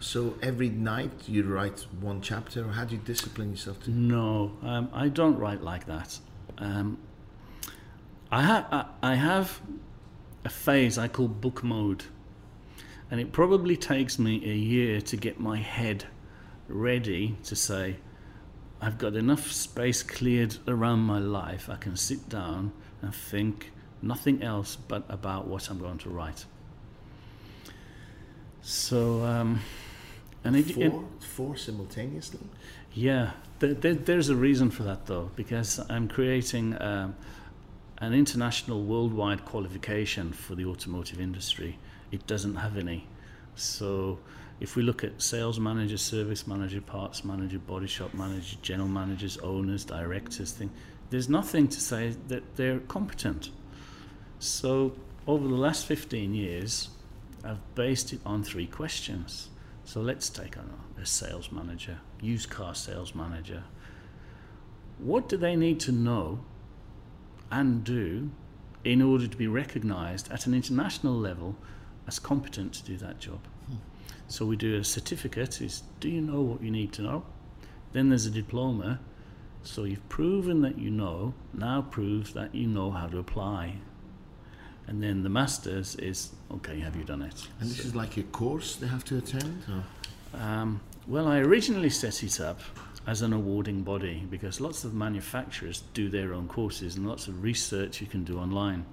[0.00, 3.90] So every night you write one chapter, or how do you discipline yourself to?
[3.90, 6.18] No, um, I don't write like that.
[6.58, 6.98] Um,
[8.30, 9.60] I, ha- I, I have
[10.44, 12.04] a phase I call book mode,
[13.10, 16.06] and it probably takes me a year to get my head
[16.66, 17.96] ready to say,
[18.80, 21.68] I've got enough space cleared around my life.
[21.70, 23.71] I can sit down and think
[24.02, 26.44] nothing else but about what I'm going to write.
[28.62, 29.60] So, um,
[30.44, 32.40] and it, Four, it, four simultaneously.
[32.94, 37.16] yeah, there, there, there's a reason for that though, because I'm creating um,
[37.98, 41.78] an international worldwide qualification for the automotive industry.
[42.10, 43.06] It doesn't have any.
[43.54, 44.18] So
[44.60, 49.38] if we look at sales manager, service manager, parts manager, body shop manager, general managers,
[49.38, 50.70] owners, directors, thing,
[51.10, 53.50] there's nothing to say that they're competent.
[54.42, 54.92] So
[55.24, 56.88] over the last 15 years,
[57.44, 59.50] I've based it on three questions.
[59.84, 60.68] So let's take on
[61.00, 63.62] a sales manager, used car sales manager.
[64.98, 66.40] What do they need to know
[67.52, 68.32] and do
[68.82, 71.54] in order to be recognized at an international level
[72.08, 73.46] as competent to do that job?
[73.68, 73.76] Hmm.
[74.26, 77.24] So we do a certificate is do you know what you need to know?
[77.92, 78.98] Then there's a diploma.
[79.62, 83.76] So you've proven that you know, now prove that you know how to apply.
[84.88, 87.48] And then the masters is okay, have you done it?
[87.60, 89.62] And this So- is like a course they have to attend?
[90.34, 92.60] Um, well, I originally set it up
[93.06, 97.42] as an awarding body because lots of manufacturers do their own courses and lots of
[97.42, 98.84] research you can do online.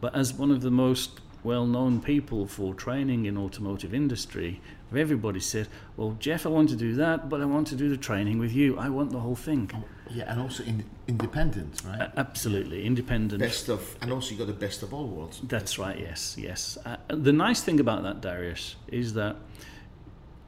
[0.00, 4.60] But as one of the most well-known people for training in automotive industry,
[4.94, 7.96] everybody said, "Well, Jeff, I want to do that, but I want to do the
[7.96, 8.76] training with you.
[8.78, 9.70] I want the whole thing."
[10.10, 12.00] Yeah, and also in, independent, right?
[12.00, 13.40] A- absolutely independent.
[13.40, 15.40] best of, and also you got the best of all worlds.
[15.44, 16.78] That's right, yes, yes.
[16.84, 19.36] Uh, the nice thing about that, Darius, is that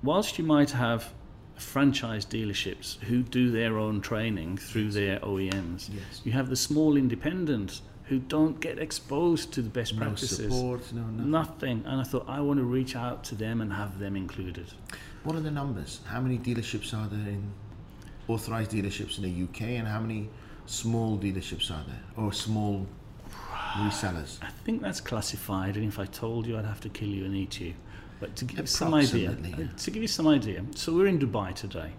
[0.03, 1.13] whilst you might have
[1.57, 6.23] franchise dealerships who do their own training through their OEMs, Yes.
[6.25, 10.39] you have the small independents who don't get exposed to the best No practices.
[10.39, 11.23] support, no, no.
[11.23, 11.85] Nothing.
[11.87, 14.67] And I thought I want to reach out to them and have them included.
[15.23, 16.01] What are the numbers?
[16.07, 17.53] How many dealerships are there in
[18.27, 20.29] authorized dealerships in the UK, and how many
[20.67, 22.85] small dealerships are there, or small
[23.77, 24.39] resellers?
[24.43, 27.37] I think that's classified, and if I told you, I'd have to kill you and
[27.37, 27.75] eat you.
[28.19, 29.69] But to give you some idea, yeah.
[29.85, 31.93] to give you some idea, so we're in Dubai today.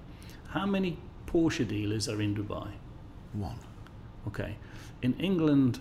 [0.50, 2.68] How many Porsche dealers are in Dubai?
[3.32, 3.60] One.
[4.28, 4.58] Okay,
[5.02, 5.80] in England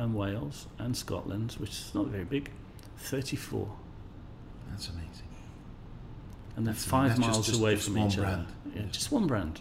[0.00, 2.50] and Wales and Scotland, which is not very big,
[2.96, 3.68] 34,
[4.70, 5.08] That's amazing.
[6.56, 8.32] and they're That's- five just- miles just- away just from one each brand.
[8.46, 8.46] other.
[8.74, 8.92] Yeah, Yes.
[8.94, 9.60] just one brand.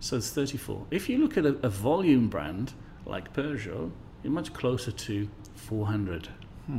[0.00, 0.86] So it's 34.
[0.90, 2.72] If you look at a, a volume brand
[3.04, 3.90] like Peugeot,
[4.22, 6.28] you're much closer to 400.
[6.66, 6.78] Hmm.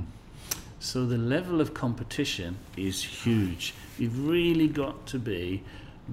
[0.79, 3.73] So the level of competition is huge.
[3.97, 5.63] You've really got to be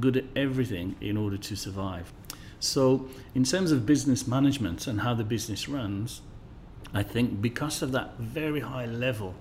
[0.01, 2.13] good at everything in order to survive.
[2.59, 6.23] So, in terms of business management and how the business runs,
[6.95, 9.35] I think because of that very high level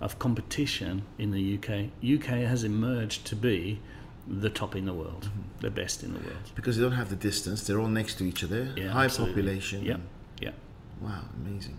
[0.00, 3.80] of competition in the UK, UK has emerged to be
[4.26, 5.60] the top in the world, Mm-hmm.
[5.60, 6.50] the best in the world.
[6.54, 8.72] Because they don't have the distance, they're all next to each other.
[8.76, 9.34] Yeah, High absolutely.
[9.42, 9.84] population.
[9.84, 9.96] Yeah,
[10.40, 10.54] yep.
[11.00, 11.78] Wow, amazing.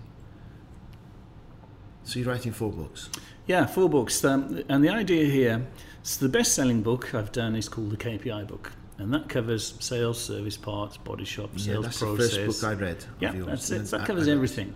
[2.03, 3.09] So you're writing four books.
[3.45, 4.23] Yeah, four books.
[4.25, 5.67] Um, and the idea here,
[6.01, 8.71] so the best selling book I've done is called the KPI book.
[8.99, 12.31] And that covers sales, service parts, body shop, yeah, sales that's process.
[12.35, 13.05] the first book I read.
[13.19, 13.85] Yeah, that's it.
[13.85, 14.75] That covers everything.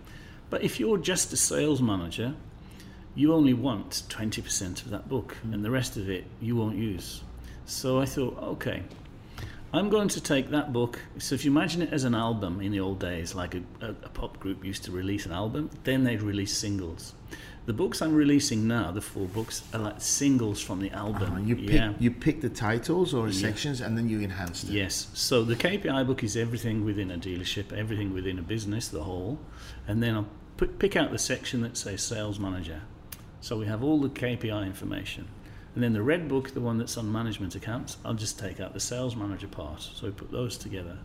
[0.49, 2.33] But if you're just a sales manager,
[3.15, 5.53] you only want 20% of that book, Hmm.
[5.53, 7.21] and the rest of it you won't use.
[7.65, 8.83] So I thought, okay,
[9.73, 10.99] I'm going to take that book.
[11.17, 13.89] So if you imagine it as an album in the old days, like a, a,
[13.89, 17.13] a pop group used to release an album, then they'd release singles.
[17.65, 21.33] The books I'm releasing now, the four books, are like singles from the album.
[21.33, 21.93] Ah, you pick yeah.
[21.97, 24.75] you pick the titles or sections and then you enhance them.
[24.75, 25.07] Yes.
[25.13, 29.39] So the KPI book is everything within a dealership, everything within a business, the whole,
[29.87, 32.81] and then I'll pick out the section that says sales manager.
[33.39, 35.27] So we have all the KPI information.
[35.75, 38.73] And then the red book, the one that's on management accounts, I'll just take out
[38.73, 39.81] the sales manager part.
[39.81, 40.97] So we put those together.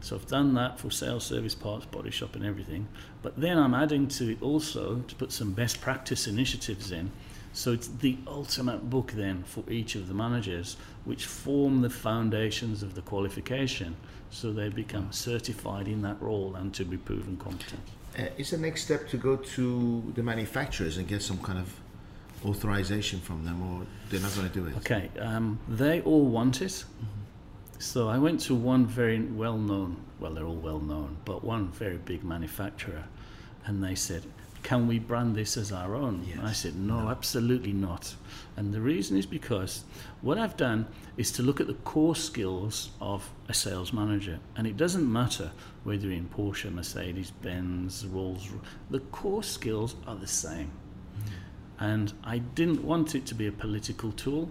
[0.00, 2.88] So I've done that for sales, service parts, body shop, and everything.
[3.22, 7.10] But then I'm adding to it also to put some best practice initiatives in.
[7.52, 12.82] So it's the ultimate book then for each of the managers, which form the foundations
[12.82, 13.96] of the qualification,
[14.30, 17.80] so they become certified in that role and to be proven competent.
[18.18, 21.80] Uh, is the next step to go to the manufacturers and get some kind of
[22.44, 24.76] authorization from them, or they're not going to do it?
[24.78, 26.84] Okay, um, they all want it.
[27.78, 31.68] So I went to one very well known, well, they're all well known, but one
[31.72, 33.04] very big manufacturer,
[33.66, 34.22] and they said,
[34.62, 36.26] Can we brand this as our own?
[36.32, 36.58] And I Yes.
[36.58, 38.14] said, no, absolutely not.
[38.56, 39.84] And the reason is because
[40.22, 44.38] what I've done is to look at the core skills of a sales manager.
[44.56, 45.52] And it doesn't matter
[45.84, 48.48] whether you're in Porsche, Mercedes, Benz, Rolls,
[48.90, 50.70] the core skills are the same.
[51.78, 54.48] And I didn't want it to be a political tool.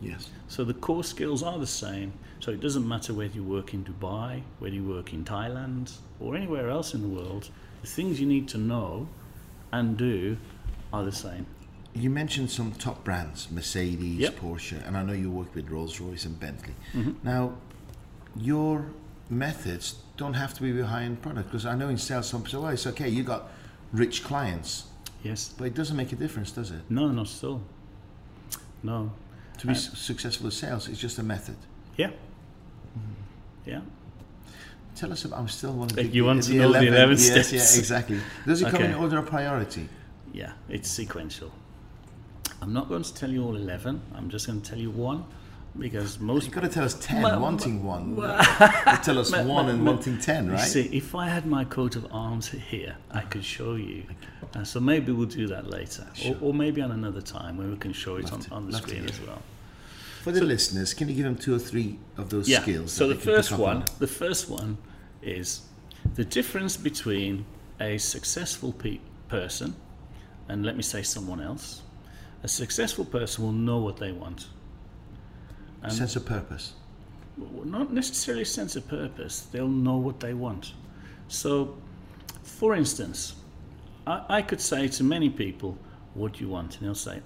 [0.00, 0.30] Yes.
[0.48, 2.12] So the core skills are the same.
[2.40, 6.36] So it doesn't matter whether you work in Dubai, whether you work in Thailand, or
[6.36, 7.50] anywhere else in the world.
[7.82, 9.08] The things you need to know
[9.72, 10.36] and do
[10.92, 11.46] are the same.
[11.94, 14.36] You mentioned some top brands, Mercedes, Yep.
[14.40, 16.74] Porsche, and I know you work with Rolls Royce and Bentley.
[16.92, 17.12] Mm-hmm.
[17.22, 17.54] Now,
[18.36, 18.86] your
[19.30, 22.62] methods don't have to be end product because I know in sales, some people say,
[22.62, 23.50] well, it's okay, you got
[23.92, 24.84] rich clients,
[25.24, 25.54] Yes.
[25.58, 26.82] but it doesn't make a difference, does it?
[26.88, 27.62] No, not all.
[28.82, 29.10] No.
[29.58, 31.56] To be uh, s successful in sales, it's just a method.
[31.96, 32.08] Yeah.
[32.08, 33.70] Mm-hmm.
[33.70, 33.80] Yeah.
[34.94, 35.38] Tell us about.
[35.40, 36.16] I'm still wanting Like to.
[36.16, 37.52] you want to know the 11 yes, steps.
[37.52, 38.20] yeah, exactly.
[38.46, 39.88] Does it come in order of priority?
[40.32, 41.50] Yeah, it's sequential.
[42.60, 44.00] I'm not going to tell you all 11.
[44.14, 45.24] I'm just going to tell you one
[45.78, 48.10] because most You've got to tell us ten, Well, wanting one.
[48.16, 48.22] You
[49.02, 50.60] tell us one and wanting ten, right?
[50.60, 54.04] see, if I had my coat of arms here, I could show you.
[54.54, 56.36] Uh, so maybe we'll do that later, Sure.
[56.36, 58.70] or, or maybe on another time where we can show it Love on, to- on
[58.70, 59.42] the screen as well.
[60.22, 62.62] For the listeners, can you give them two or three of those Yeah.
[62.62, 62.92] skills?
[62.92, 63.84] So the they can pick first one, on?
[63.98, 64.78] the first one
[65.22, 65.62] is
[66.14, 67.44] the difference between
[67.80, 69.74] a successful pe- person
[70.48, 71.82] and let me say someone else.
[72.42, 74.46] A successful person will know what they want.
[75.84, 76.72] And sense of purpose.
[77.64, 80.72] not necessarily a sense of purpose, they'll know what they want.
[81.28, 81.76] So,
[82.42, 83.34] for instance,
[84.06, 85.76] I, I could say to many people,
[86.14, 86.78] What do you want?
[86.78, 87.20] And they'll say,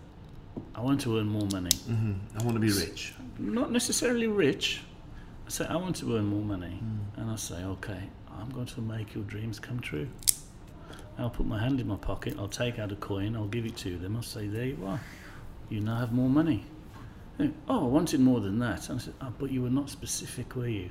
[0.74, 1.74] I want to earn more money.
[1.86, 3.14] hmm I want to be rich.
[3.38, 4.82] Not necessarily rich.
[5.46, 6.78] I say, I want to earn more money.
[7.16, 8.02] And I say, Okay,
[8.38, 10.09] I'm going to make your dreams come true.
[11.18, 13.76] I'll put my hand in my pocket, I'll take out a coin, I'll give it
[13.78, 15.00] to them, I'll say, There you are.
[15.68, 16.64] You now have more money.
[17.39, 18.89] They Oh, I wanted more than that.
[18.89, 20.86] And I said, oh, But you were not specific, were you?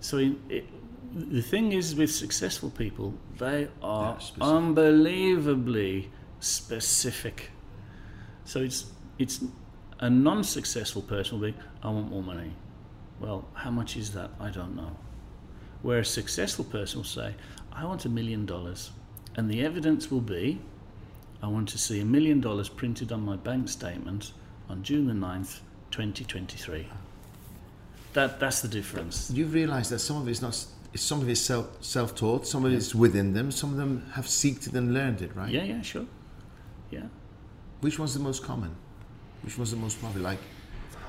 [0.00, 0.64] So in, it,
[1.12, 4.42] the thing is with successful people, they are specific.
[4.42, 6.10] unbelievably
[6.40, 7.50] specific.
[8.44, 8.86] So it's
[9.18, 9.44] it's
[9.98, 12.52] a non-successful person will be, I want more money.
[13.20, 14.30] Well, how much is that?
[14.40, 14.96] I don't know.
[15.82, 17.34] Where a successful person will say,
[17.70, 18.90] I want a million dollars,
[19.36, 20.58] and the evidence will be,
[21.42, 24.32] I want to see a million dollars printed on my bank statement
[24.70, 25.60] on June the 9th,
[25.90, 26.86] 2023.
[28.12, 29.30] That that's the difference.
[29.32, 30.54] you've realised that some of it's not.
[30.96, 32.44] Some of it's self self taught.
[32.46, 33.52] Some of it's within them.
[33.52, 35.34] Some of them have seeked it and learned it.
[35.36, 35.48] Right.
[35.50, 36.06] Yeah, yeah, sure.
[36.90, 37.04] Yeah.
[37.82, 38.74] Which one's the most common?
[39.42, 40.24] Which one's the most popular?
[40.30, 40.40] Like,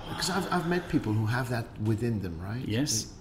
[0.09, 2.39] because I've I've met people who have that within them.
[2.39, 2.63] Right.
[2.67, 3.13] Yes.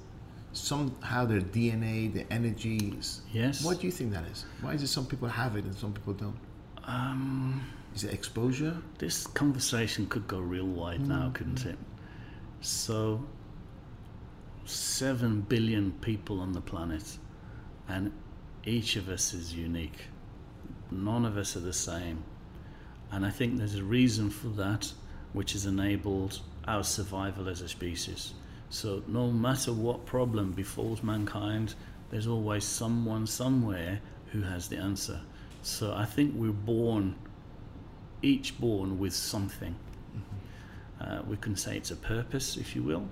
[0.53, 3.23] Somehow their DNA, their energies.
[3.33, 3.65] Yes.
[3.65, 4.45] What do you think that is?
[4.61, 6.37] Why is it some people have it and some people don't?
[6.85, 7.63] Um,
[7.95, 8.77] Is it exposure?
[8.99, 11.35] this conversation could go real wide now, mm.
[11.35, 11.79] couldn't it?
[12.61, 13.25] So,
[14.65, 17.19] seven billion people on the planet,
[17.89, 18.13] and
[18.65, 20.05] each of us is unique.
[20.91, 22.23] None of us are the same.
[23.11, 24.93] And I think there's a reason for that,
[25.33, 28.35] which has enabled our survival as a species.
[28.69, 31.75] So, no matter what problem befalls mankind,
[32.11, 35.21] there's always someone somewhere who has the answer.
[35.63, 37.17] So, I think we're born,
[38.23, 39.75] each born with something.
[41.01, 43.09] Uh, we can say it's a purpose, if you will.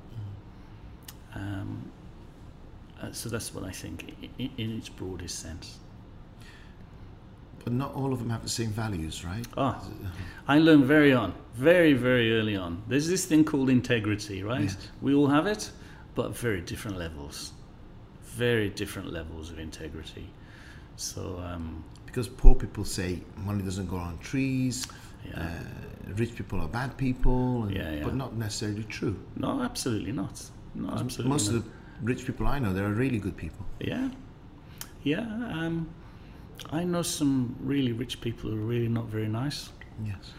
[1.35, 1.91] Um,
[3.01, 5.79] uh, so, that's what I think i- i- in its broadest sense.
[7.65, 9.47] But not all of them have the same values, right?
[9.57, 9.83] Ah,
[10.47, 12.83] I learned very on, very, very early on.
[12.89, 14.63] There's this thing called integrity, right?
[14.63, 14.77] Yes.
[15.01, 15.71] We all have it,
[16.15, 17.53] but very different levels.
[18.25, 20.29] Very different levels of integrity.
[20.99, 24.87] So, um, Because poor people say money doesn't grow on trees.
[25.25, 25.43] yeah.
[25.43, 28.05] Uh, rich people are bad people, and, Yeah, yeah.
[28.05, 29.17] but not necessarily true.
[29.37, 30.43] no, absolutely not.
[30.75, 31.57] No, absolutely Most not.
[31.59, 31.71] of the
[32.03, 33.65] rich people I know, they're really good people.
[33.81, 34.11] Yeah,
[35.05, 35.21] yeah.
[35.53, 35.89] Um,
[36.71, 39.71] I know some really rich people who are really not very nice.
[40.05, 40.33] Yes.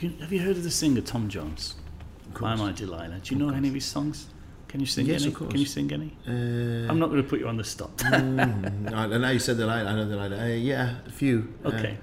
[0.00, 1.74] You, have you heard of the singer Tom Jones?
[2.40, 2.54] My.
[2.54, 3.20] My Delilah.
[3.22, 3.56] Do you Of know course.
[3.56, 4.28] any of his songs?
[4.68, 5.32] Can you sing Yes, any?
[5.32, 5.50] of course.
[5.50, 6.16] Can you sing any?
[6.26, 7.96] Uh, I'm not going to put you on the spot.
[7.98, 9.68] mm, I know you said that.
[9.68, 10.32] I, I know that.
[10.32, 11.52] I, uh, yeah, a few.
[11.64, 11.98] Uh, okay.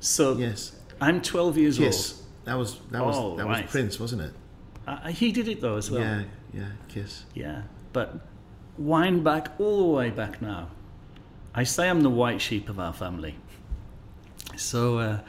[0.00, 0.76] So yes.
[1.00, 1.88] I'm 12 years old.
[1.88, 2.22] Kiss.
[2.44, 3.62] That was that was Oh, that was.
[3.70, 4.32] Prince, wasn't it?
[4.86, 6.02] Uh, he did it though as well.
[6.02, 6.68] Yeah, yeah.
[6.88, 7.24] Kiss.
[7.34, 7.62] Yeah.
[7.92, 8.14] But
[8.76, 10.68] wind back all the way back now.
[11.54, 13.36] I say I'm the white sheep of our family.
[14.56, 15.20] So, uh,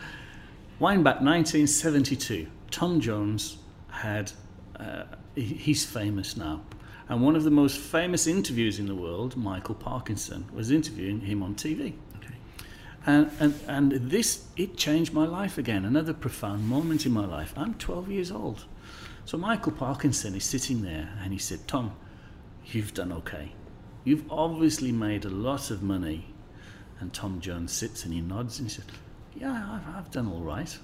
[0.79, 2.47] wind back 1972.
[2.71, 3.57] Tom Jones
[3.89, 4.31] had,
[4.79, 5.03] uh,
[5.35, 6.61] he's famous now.
[7.07, 11.43] And one of the most famous interviews in the world, Michael Parkinson, was interviewing him
[11.43, 11.93] on TV.
[12.17, 12.33] Okay.
[13.05, 17.53] And, and, and this, it changed my life again, another profound moment in my life.
[17.55, 18.65] I'm 12 years old.
[19.25, 21.95] So Michael Parkinson is sitting there and he said, Tom,
[22.65, 23.51] you've done okay.
[24.03, 26.33] You've obviously made a lot of money.
[26.99, 28.85] And Tom Jones sits and he nods and he says,
[29.35, 30.75] Yeah, I've, I've done all right.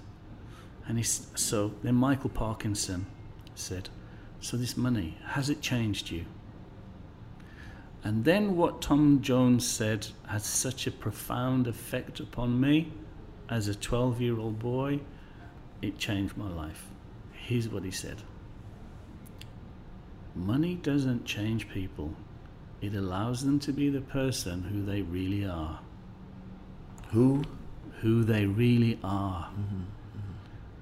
[0.87, 3.05] And he's, so then Michael Parkinson
[3.55, 3.89] said,
[4.41, 6.25] So this money, has it changed you?
[8.03, 12.91] And then what Tom Jones said had such a profound effect upon me
[13.49, 14.99] as a 12 year old boy,
[15.83, 16.87] it changed my life.
[17.31, 18.17] Here's what he said
[20.33, 22.15] Money doesn't change people,
[22.81, 25.79] it allows them to be the person who they really are.
[27.09, 27.43] Who?
[27.99, 29.49] Who they really are.
[29.49, 30.31] Mm-hmm, mm-hmm.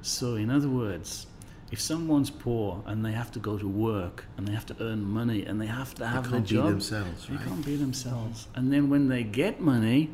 [0.01, 1.27] So, in other words,
[1.71, 5.03] if someone's poor and they have to go to work and they have to earn
[5.03, 7.75] money and they have to have they the can't be job, themselves, they can't be
[7.75, 8.47] themselves.
[8.55, 10.09] And then when they get money,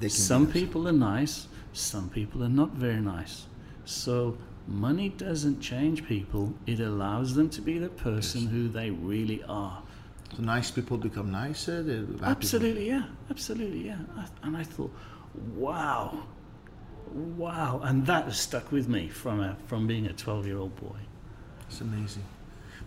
[0.00, 3.46] They some people are nice, some people are not very nice.
[3.84, 4.38] So
[4.68, 9.82] money doesn't change people, it allows them to be the person who they really are.
[10.36, 11.82] So nice people become nicer.
[11.82, 13.98] the bad people- Absolutely, yeah, absolutely, yeah.
[14.42, 14.92] And I thought,
[15.56, 16.22] wow,
[17.14, 20.96] wow, and that has stuck with me from a, from being a twelve-year-old boy.
[21.68, 22.24] It's amazing.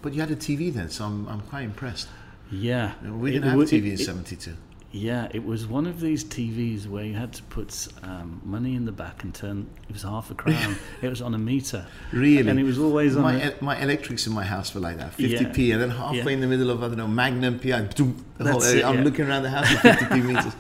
[0.02, 2.08] But you had a TV then, so I'm, I'm quite impressed.
[2.52, 4.56] Yeah, We It didn't have wa- TV in it- it- '72.
[4.92, 8.86] Yeah, it was one of these TVs where you had to put um, money in
[8.86, 9.68] the back and turn.
[9.90, 10.78] It was half a crown.
[11.02, 12.50] it was on a meter, Really?
[12.50, 13.24] and it was always on.
[13.24, 16.30] my, a, my electrics in my house were like that, 50p, and then halfway Yeah.
[16.30, 18.90] in the middle of I don't know Magnum P, I, doom, the whole area, it,
[18.90, 20.54] I'm looking around the house with 50p meters.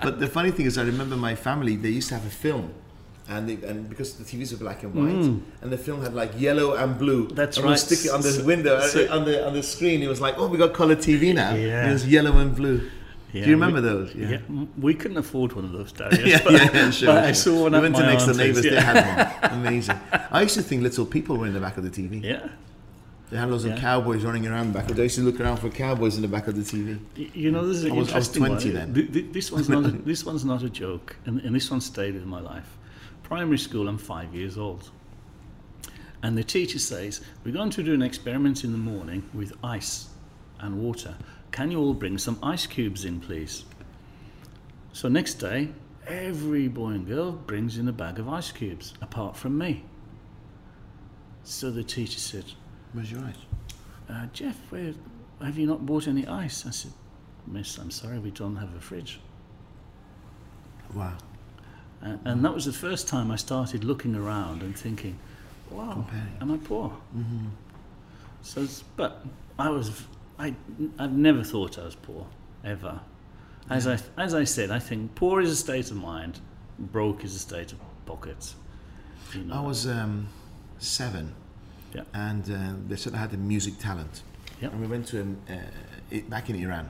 [0.00, 1.74] But the funny thing is, I remember my family.
[1.74, 2.72] They used to have a film,
[3.38, 5.24] and they, and because the TVs were black and white,
[5.62, 7.28] and the film had like yellow and blue.
[7.28, 7.34] Mm.
[7.36, 9.62] That's and we'd stick it on the So- window uh, so- on the on the
[9.62, 10.02] screen.
[10.02, 11.54] It was like, oh, we got color TV now.
[11.54, 11.88] Yeah.
[11.88, 12.78] It was yellow and blue.
[13.32, 14.14] yeah, Do you remember we, those?
[14.14, 14.38] Yeah.
[14.48, 16.18] m- we couldn't afford one of those, Darius.
[16.32, 17.06] yeah, but, yeah, yeah, sure.
[17.08, 17.28] but sure.
[17.30, 18.62] I saw one we went to next door neighbours.
[18.62, 19.52] They had one.
[19.60, 19.98] Amazing.
[20.30, 22.22] I used to think little people were in the back of the TV.
[22.22, 22.48] Yeah,
[23.30, 23.72] They had loads Yeah.
[23.72, 24.90] of cowboys running around the back.
[24.92, 26.98] I used to look around for cowboys in the back of the TV.
[27.44, 28.74] You know, this is an I was- I was interesting 20 one.
[28.78, 28.94] then.
[28.94, 29.84] Th- th- This one's not.
[29.86, 32.70] A, this one's not a joke, and, and this one stayed in my life.
[33.22, 34.90] Primary school, I'm five years old,
[36.22, 40.08] and the teacher says we're going to do an experiment in the morning with ice
[40.60, 41.14] and water.
[41.50, 43.64] Can you all bring some ice cubes in, please?
[44.92, 45.68] So next day,
[46.06, 49.84] every boy and girl brings in a bag of ice cubes, apart from me.
[51.44, 52.44] So the teacher said,
[52.92, 53.36] Where's your ice?
[54.08, 54.94] uh, Jeff, where,
[55.40, 56.66] have you not bought any ice?
[56.66, 56.92] I said,
[57.46, 59.20] Miss, I'm sorry, we don't have a fridge.
[60.94, 61.16] Wow.
[62.02, 65.18] And, and that was the first time I started looking around and thinking,
[65.70, 66.36] wow, Comparing.
[66.40, 66.88] am I poor?
[67.16, 67.46] Mm-hmm.
[68.42, 69.24] So, but
[69.58, 70.02] I was,
[70.38, 70.54] I,
[70.98, 72.26] I've never thought I was poor,
[72.64, 73.00] ever.
[73.70, 73.98] As, Yeah.
[74.18, 76.40] I, as I said, I think poor is a state of mind,
[76.78, 78.56] broke is a state of pockets.
[79.34, 79.54] You know.
[79.54, 80.28] I was um,
[80.78, 81.32] seven,
[81.94, 82.02] Yeah.
[82.12, 84.22] and uh, they said I had a music talent.
[84.60, 84.68] Yeah.
[84.70, 86.88] And we went to um, uh, back in Iran,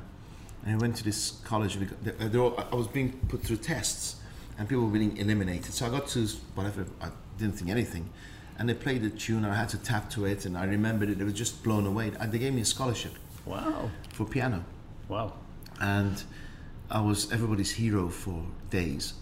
[0.64, 1.76] and we went to this college.
[1.76, 4.16] We got, they, they all, I was being put through tests,
[4.62, 5.72] and people were being eliminated.
[5.74, 6.86] So I got to whatever.
[7.00, 8.08] I didn't think anything,
[8.56, 9.38] and they played a tune.
[9.44, 11.20] and I had to tap to it, and I remembered it.
[11.20, 12.12] It was just blown away.
[12.20, 14.64] And they gave me a scholarship Wow, for piano,
[15.08, 15.32] wow.
[15.80, 16.22] and
[16.88, 18.40] I was everybody's hero for
[18.70, 19.14] days.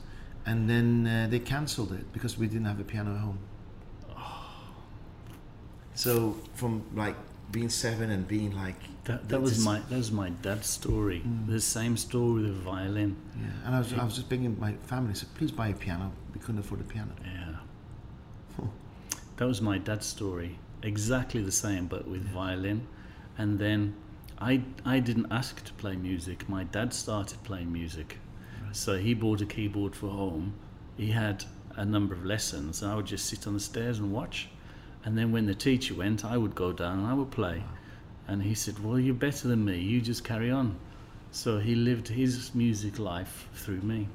[0.44, 3.38] And then uh, they cancelled it because we didn't have a piano at home.
[5.94, 7.16] So from like
[7.50, 11.22] being seven and being like That, that was my that was my dad's story.
[11.26, 11.46] Mm.
[11.46, 13.16] The same story with the violin.
[13.36, 16.12] yeah, and I was I was just begging my family said please buy a piano.
[16.34, 17.12] We couldn't afford a piano.
[17.24, 18.64] Yeah.
[19.36, 20.58] that was my dad's story.
[20.82, 22.86] Exactly the same, but with violin.
[23.38, 23.94] And then
[24.38, 26.48] I I didn't ask to play music.
[26.48, 28.18] My dad started playing music.
[28.64, 28.76] Right.
[28.76, 30.54] So he bought a keyboard for home.
[30.96, 31.44] He had
[31.76, 32.82] a number of lessons.
[32.82, 34.48] And I would just sit on the stairs and watch.
[35.04, 37.62] And then when the teacher went, I would go down and I would play.
[38.28, 39.78] And he said, Well, you're better than me.
[39.78, 40.76] You just carry on.
[41.32, 44.08] So he lived his music life through me.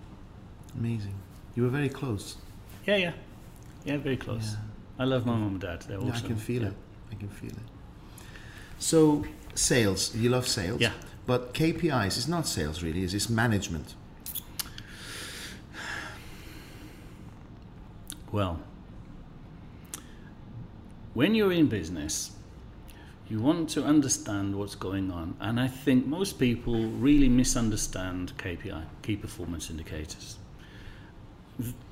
[0.78, 1.16] Amazing.
[1.56, 2.38] You were very close.
[2.86, 3.14] Yeah, yeah.
[3.86, 4.54] Yeah, very close.
[4.54, 5.04] Yeah.
[5.04, 5.82] I love my mum and dad.
[5.82, 6.26] They're Yeah, awesome.
[6.26, 6.68] I can feel yeah.
[6.70, 6.74] it.
[7.12, 7.58] I can feel it.
[8.80, 10.82] So sales, you love sales.
[10.82, 10.92] Yeah.
[11.26, 13.96] But KPIs is not sales really, is it's management.
[18.32, 18.60] Well,
[21.16, 22.32] when you're in business,
[23.28, 25.36] you want to understand what's going on.
[25.40, 30.38] And I think most people really misunderstand KPI, key performance indicators.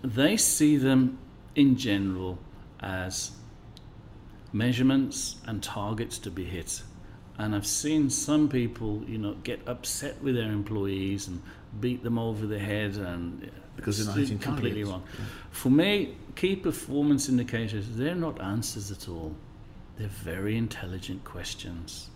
[0.03, 1.17] They see them
[1.55, 2.38] in general
[2.82, 3.32] as
[4.51, 6.84] measurements and targets to be hit.
[7.39, 11.41] And I've seen some people, you know, get upset with their employees and
[11.80, 14.89] beat them over the head and Because they're it's completely targets.
[14.91, 15.03] wrong.
[15.49, 19.36] For me, key performance indicators, they're not answers at all.
[19.97, 22.09] They're very intelligent questions.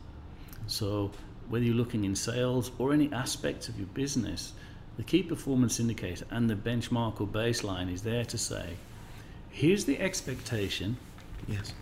[0.68, 1.12] So,
[1.50, 4.54] whether you're looking in sales or any aspects of your business,
[4.98, 8.76] the key performance indicator and the benchmark or baseline is there to say,
[9.50, 10.98] here's the expectation,
[11.48, 11.74] Yes.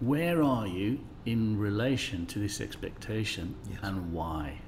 [0.00, 3.78] where are you in relation to this expectation Yes.
[3.82, 4.60] and why?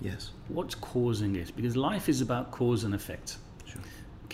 [0.00, 0.30] Yes.
[0.48, 1.56] What's causing it?
[1.56, 3.38] Because life is about cause and effect.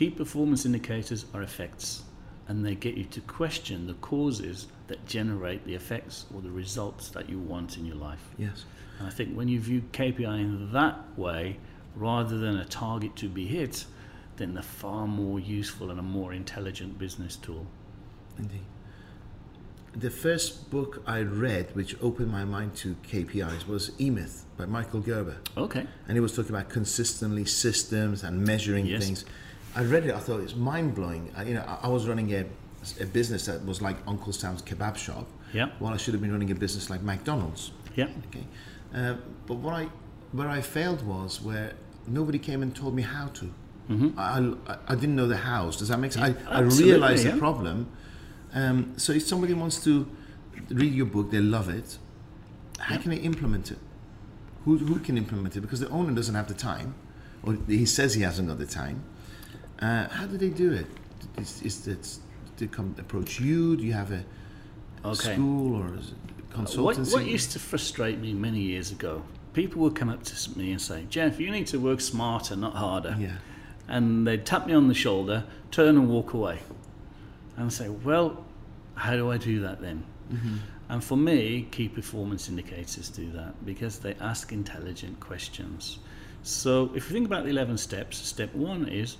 [0.00, 2.04] Key performance indicators are effects,
[2.48, 7.10] and they get you to question the causes that generate the effects or the results
[7.10, 8.30] that you want in your life.
[8.38, 8.64] Yes.
[8.98, 11.58] And I think when you view KPI in that way,
[11.94, 13.84] rather than a target to be hit,
[14.38, 17.66] then they're far more useful and a more intelligent business tool.
[18.38, 18.62] Indeed.
[19.92, 24.64] The first book I read, which opened my mind to KPIs, was E Myth by
[24.64, 25.36] Michael Gerber.
[25.58, 25.86] Okay.
[26.08, 29.04] And he was talking about consistently systems and measuring Yes.
[29.04, 29.24] things.
[29.74, 31.32] I read it, I thought it's mind blowing.
[31.46, 32.44] You know, I, I was running a,
[33.00, 35.70] a business that was like Uncle Sam's kebab shop, Yeah.
[35.78, 37.72] while I should have been running a business like McDonald's.
[37.94, 38.08] Yeah.
[38.28, 38.44] Okay.
[38.94, 39.14] Uh,
[39.46, 39.88] but what I,
[40.32, 41.74] where I failed was where
[42.06, 43.44] nobody came and told me how to.
[43.88, 44.18] Mm-hmm.
[44.18, 45.76] I, I, I didn't know the hows.
[45.76, 46.36] Does that make sense?
[46.48, 47.32] I, I realized yeah.
[47.32, 47.88] the problem.
[48.54, 50.08] Um, so if somebody wants to
[50.70, 51.98] read your book, they love it.
[52.78, 53.00] How Yeah.
[53.02, 53.78] can they implement it?
[54.64, 55.60] Who, who can implement it?
[55.60, 56.94] Because the owner doesn't have the time,
[57.42, 59.04] or he says he hasn't got the time.
[59.80, 60.86] Uh, how do they do it?
[61.38, 62.18] Is, is that
[62.58, 63.76] they come approach you?
[63.76, 64.24] Do you have a
[65.02, 65.32] Okay.
[65.34, 66.14] school or is it
[66.78, 67.12] What, consultancy?
[67.14, 69.22] what used to frustrate me many years ago,
[69.54, 72.74] people would come up to me and say, Jeff, you need to work smarter, not
[72.74, 73.16] harder.
[73.18, 73.36] yeah.
[73.88, 76.58] And they'd tap me on the shoulder, turn and walk away.
[77.56, 78.44] And I'd say, well,
[78.94, 80.04] how do I do that then?
[80.32, 80.56] Mm-hmm.
[80.90, 85.98] And for me, key performance indicators do that because they ask intelligent questions.
[86.42, 89.16] So if you think about the 11 steps, step one is,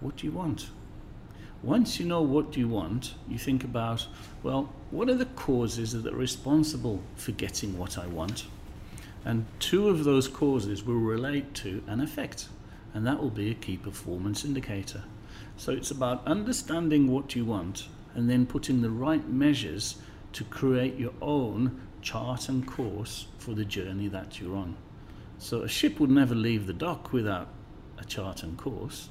[0.00, 0.68] what do you want?
[1.62, 4.06] Once you know what you want, you think about,
[4.42, 8.46] well, what are the causes that are responsible for getting what I want?
[9.24, 12.48] And two of those causes will relate to an effect,
[12.92, 15.04] and that will be a key performance indicator.
[15.56, 19.96] So it's about understanding what you want and then putting the right measures
[20.34, 24.76] to create your own chart and course for the journey that you're on.
[25.38, 27.48] So a ship would never leave the dock without
[27.98, 29.08] a chart and course.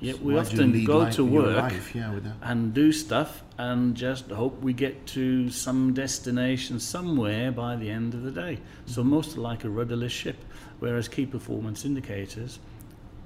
[0.00, 4.60] Yet we Why often go life- to work yeah, and do stuff and just hope
[4.62, 8.58] we get to some destination somewhere by the end of the day.
[8.84, 10.36] So most are like a rudderless ship,
[10.80, 12.58] whereas key performance indicators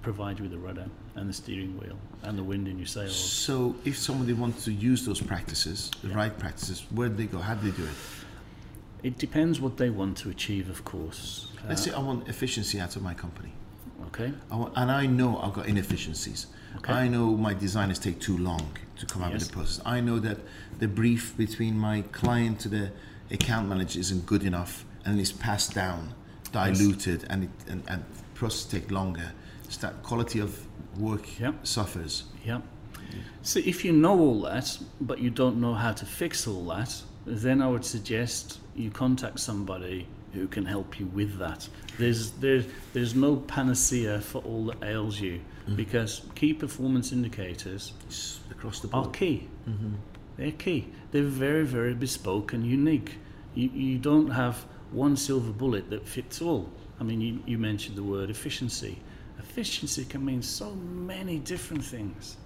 [0.02, 3.14] provide you with the rudder and the steering wheel and the wind in your sails.
[3.16, 6.14] So, if somebody wants to use those practices, the Yeah.
[6.14, 7.38] right practices, where do they go?
[7.38, 7.96] How do they do it?
[9.02, 11.48] It depends what they want to achieve, of course.
[11.68, 13.52] Let's Uh, say I want efficiency out of my company,
[14.06, 14.32] okay.
[14.50, 16.46] I want, and I know I've got inefficiencies.
[16.76, 16.92] Okay.
[16.92, 19.40] I know my designers take too long to come up Yes.
[19.40, 19.80] with the process.
[19.84, 20.38] I know that
[20.78, 22.90] the brief between my client to the
[23.30, 26.14] account manager isn't good enough, and it's passed down,
[26.52, 28.04] diluted, and it and, and
[28.34, 29.32] process take longer.
[29.64, 30.66] It's that quality of
[30.98, 31.26] work
[31.62, 32.24] suffers.
[32.44, 32.60] Yeah.
[33.42, 37.02] So if you know all that, but you don't know how to fix all that,
[37.26, 41.68] then I would suggest you contact somebody who can help you with that.
[41.98, 45.40] There's there's there's no panacea for all that ails you
[45.76, 49.06] because key performance indicators It's across the board.
[49.06, 49.48] are key.
[49.64, 49.94] hmm
[50.36, 50.86] They're key.
[51.12, 53.10] They're very very bespoke and unique.
[53.54, 54.56] You you don't have
[54.92, 56.68] one silver bullet that fits all.
[57.00, 58.98] I mean, you, you mentioned the word efficiency.
[59.38, 62.36] Efficiency can mean so many different things.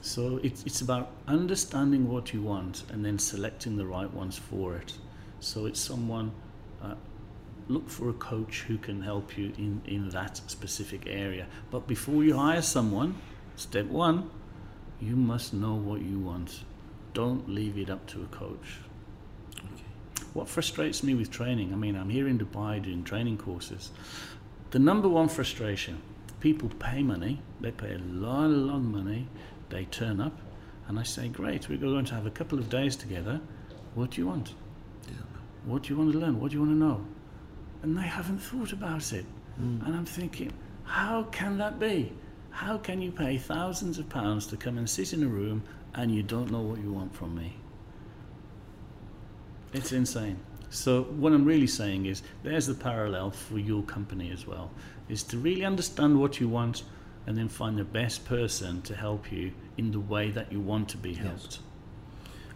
[0.00, 4.76] So it's, it's about understanding what you want and then selecting the right ones for
[4.76, 4.92] it.
[5.40, 6.30] So it's someone,
[6.82, 6.94] uh,
[7.68, 11.46] look for a coach who can help you in, in that specific area.
[11.70, 13.14] But before you hire someone,
[13.56, 14.30] step one,
[15.00, 16.64] you must know what you want.
[17.14, 18.78] Don't leave it up to a coach.
[20.32, 23.90] What frustrates me with training, I mean, I'm here in Dubai doing training courses.
[24.70, 26.00] The number one frustration
[26.40, 29.26] people pay money, they pay a lot, a lot of money,
[29.70, 30.38] they turn up,
[30.86, 33.40] and I say, Great, we're going to have a couple of days together.
[33.94, 34.54] What do you want?
[35.64, 36.40] What do you want to learn?
[36.40, 37.04] What do you want to know?
[37.82, 39.24] And they haven't thought about it.
[39.60, 39.86] Mm.
[39.86, 40.52] And I'm thinking,
[40.84, 42.12] how can that be?
[42.50, 45.62] How can you pay thousands of pounds to come and sit in a room
[45.94, 47.54] and you don't know what you want from me?
[49.72, 50.38] It's insane.
[50.70, 54.70] So what I'm really saying is there's the parallel for your company as well,
[55.08, 56.82] is to really understand what you want
[57.26, 60.88] and then find the best person to help you in the way that you want
[60.90, 61.60] to be helped.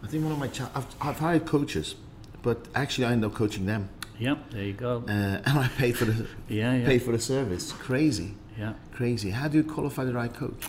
[0.03, 1.95] I think one of my cha- I've, I've hired coaches,
[2.41, 3.89] but actually I end up coaching them,
[4.23, 5.03] Yep, there you go.
[5.05, 5.11] uh,
[5.45, 6.85] and I pay for the Yeah, yeah.
[6.85, 7.73] pay for the service.
[7.73, 8.73] Crazy, Yeah.
[8.93, 9.31] crazy.
[9.31, 10.63] How do you qualify the right coach?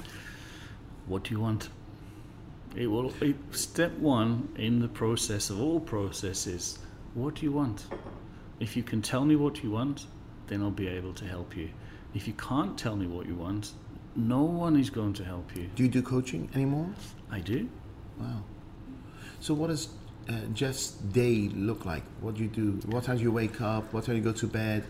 [1.07, 1.69] What do you want?
[2.75, 3.13] It will.
[3.21, 6.81] It, step one in the process of all processes.
[7.15, 7.87] What do you want?
[8.59, 10.07] If you can tell me what you want,
[10.49, 11.69] then I'll be able to help you.
[12.13, 13.73] If you can't tell me what you want,
[14.17, 15.69] no one is going to help you.
[15.77, 16.89] Do you do coaching anymore?
[17.31, 17.69] I do.
[18.19, 18.43] Wow.
[19.39, 19.89] So what does
[20.29, 22.03] uh, Jeff's day look like?
[22.21, 22.81] What do you do?
[22.87, 23.93] What time do you wake up?
[23.93, 24.85] What time do you go to bed?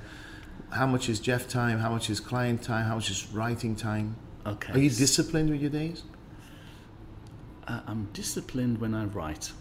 [0.71, 1.79] How much is Jeff time?
[1.79, 2.87] How much is client time?
[2.87, 4.17] How much is writing time?
[4.47, 4.73] Okay.
[4.73, 6.03] Are you disciplined with your days?
[7.67, 9.53] I- I'm disciplined when I write.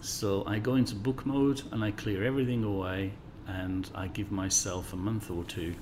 [0.00, 3.12] So I go into book mode and I clear everything away
[3.46, 5.74] and I give myself a month or two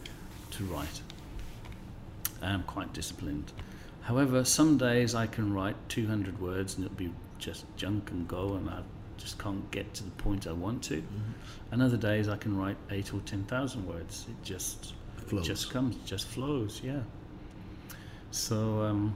[0.52, 1.00] to write.
[2.42, 3.52] I am quite disciplined.
[4.02, 8.54] However, some days I can write 200 words and it'll be just junk and go
[8.54, 8.80] and I
[9.18, 11.02] just can't get to the point I want to.
[11.70, 14.26] And other days I can write 8 or 10,000 words.
[14.28, 14.94] It just
[15.26, 15.46] Flows.
[15.46, 17.00] just comes, just flows, yeah.
[18.30, 19.14] So um,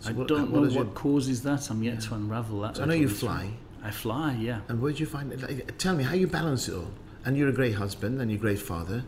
[0.00, 1.70] So I what- don't what know what your- causes that.
[1.70, 2.00] I'm yet Yeah.
[2.00, 2.76] to unravel that.
[2.76, 3.50] So I know you fly,
[3.82, 4.60] I fly, yeah.
[4.68, 5.42] and where do you find it?
[5.42, 6.90] Like, tell me how you balance it all.
[7.24, 9.04] And you're a great husband, and you're a great father.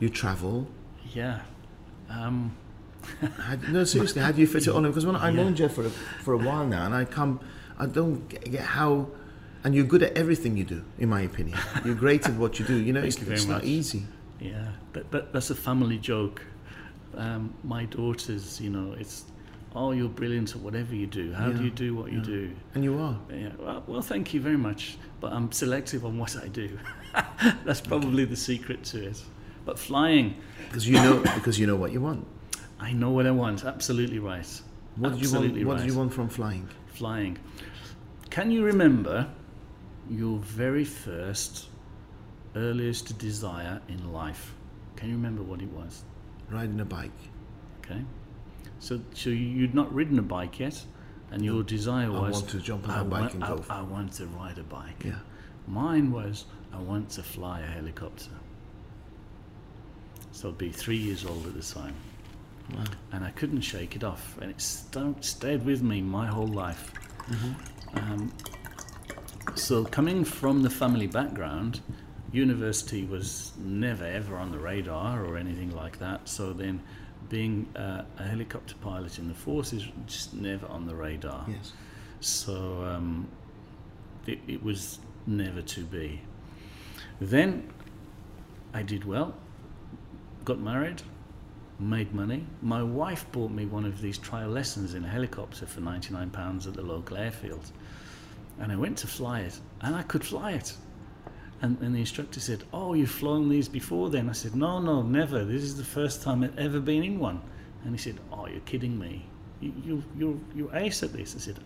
[0.00, 0.68] You travel.
[1.12, 1.40] Yeah.
[2.08, 2.52] Um,
[3.38, 4.90] How, no, seriously, how do you fit it all in?
[4.90, 5.42] Because when I've Yeah.
[5.44, 7.40] known Jeff for a, for a while now, and I come,
[7.78, 9.08] I don't get how,
[9.64, 11.58] and you're good at everything you do, in my opinion.
[11.84, 12.76] You're great at what you do.
[12.76, 14.04] You know, it's, you it's not easy.
[14.40, 14.72] yeah.
[14.92, 16.42] But, but that's a family joke.
[17.16, 19.24] Um, my daughters, you know, it's,
[19.76, 21.32] oh, you're brilliant at whatever you do.
[21.32, 22.50] How do you do what you do?
[22.74, 23.16] And you are.
[23.32, 24.98] Yeah, well, well, thank you very much.
[25.20, 26.78] But I'm selective on what I do.
[27.64, 29.22] That's probably the secret to it.
[29.64, 30.36] But flying,
[30.68, 32.26] Because you know, because you know what you want.
[32.80, 33.64] I know what I want.
[33.64, 34.46] Absolutely right.
[34.96, 35.44] What do you want?
[35.44, 36.68] Absolutely What do you want from flying?
[36.94, 37.38] Flying.
[38.30, 39.28] Can you remember
[40.10, 41.68] your very first,
[42.54, 44.54] earliest desire in life?
[44.96, 46.04] Can you remember what it was?
[46.50, 47.10] Riding a bike.
[47.84, 48.02] Okay.
[48.80, 50.82] So, so you'd not ridden a bike yet,
[51.30, 52.20] and your desire was.
[52.20, 53.64] I want to jump on I a bike want, and I, go.
[53.70, 55.04] I want to ride a bike.
[55.04, 55.18] Yeah.
[55.66, 58.30] Mine was I want to fly a helicopter.
[60.32, 61.94] So I'd be three years old at the time,
[62.74, 62.84] Wow.
[63.12, 66.92] and I couldn't shake it off, and it st- stayed with me my whole life.
[67.28, 67.52] Mm-hmm.
[67.94, 68.32] Um,
[69.54, 71.80] so coming from the family background,
[72.32, 76.28] university was never ever on the radar or anything like that.
[76.28, 76.80] So then,
[77.28, 81.44] being uh, a helicopter pilot in the forces just never on the radar.
[81.48, 81.72] Yes.
[82.20, 83.28] So um,
[84.26, 86.22] it, it was never to be.
[87.20, 87.70] Then
[88.72, 89.34] I did well,
[90.44, 91.02] got married,
[91.78, 92.44] made money.
[92.62, 96.74] My wife bought me one of these trial lessons in a helicopter for £99 at
[96.74, 97.70] the local airfield.
[98.58, 100.74] And I went to fly it, and I could fly it.
[101.60, 104.28] And, and the instructor said, Oh, you've flown these before then?
[104.28, 105.44] I said, No, no, never.
[105.44, 107.40] This is the first time I've ever been in one.
[107.84, 109.26] And he said, Oh, you're kidding me.
[109.60, 111.34] You, you, you're, ace at this.
[111.34, 111.58] I said,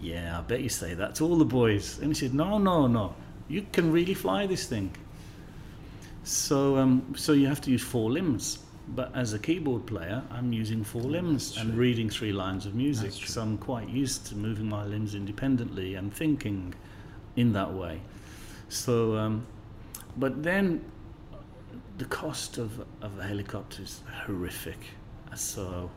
[0.00, 1.98] Yeah, I bet you say that to all the boys.
[1.98, 3.14] And he said, No, no, no.
[3.48, 4.94] You can really fly this thing.
[6.22, 8.60] So, um, so you have to use four limbs.
[8.92, 13.12] But as a keyboard player, I'm using four limbs and reading three lines of music.
[13.12, 16.74] So I'm quite used to moving my limbs independently and thinking
[17.36, 18.00] in that way.
[18.68, 19.46] So, um,
[20.16, 20.84] but then
[21.98, 24.78] the cost of, of a helicopter is horrific.
[25.36, 25.90] So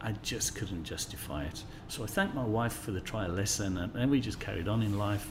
[0.00, 1.62] I just couldn't justify it.
[1.86, 4.82] So I thanked my wife for the trial lesson and then we just carried on
[4.82, 5.30] in life.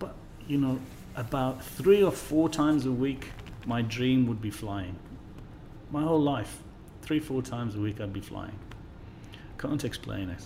[0.00, 0.16] But,
[0.48, 0.80] you know,
[1.14, 3.30] about three or four times a week,
[3.66, 4.98] my dream would be flying.
[5.94, 6.60] My whole life,
[7.02, 8.58] three, four times a week, I'd be flying.
[9.58, 10.42] Can't explain it.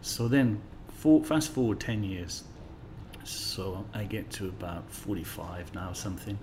[0.00, 2.42] So then, for, fast forward 10 years.
[3.22, 6.36] So I get to about 45 now, something.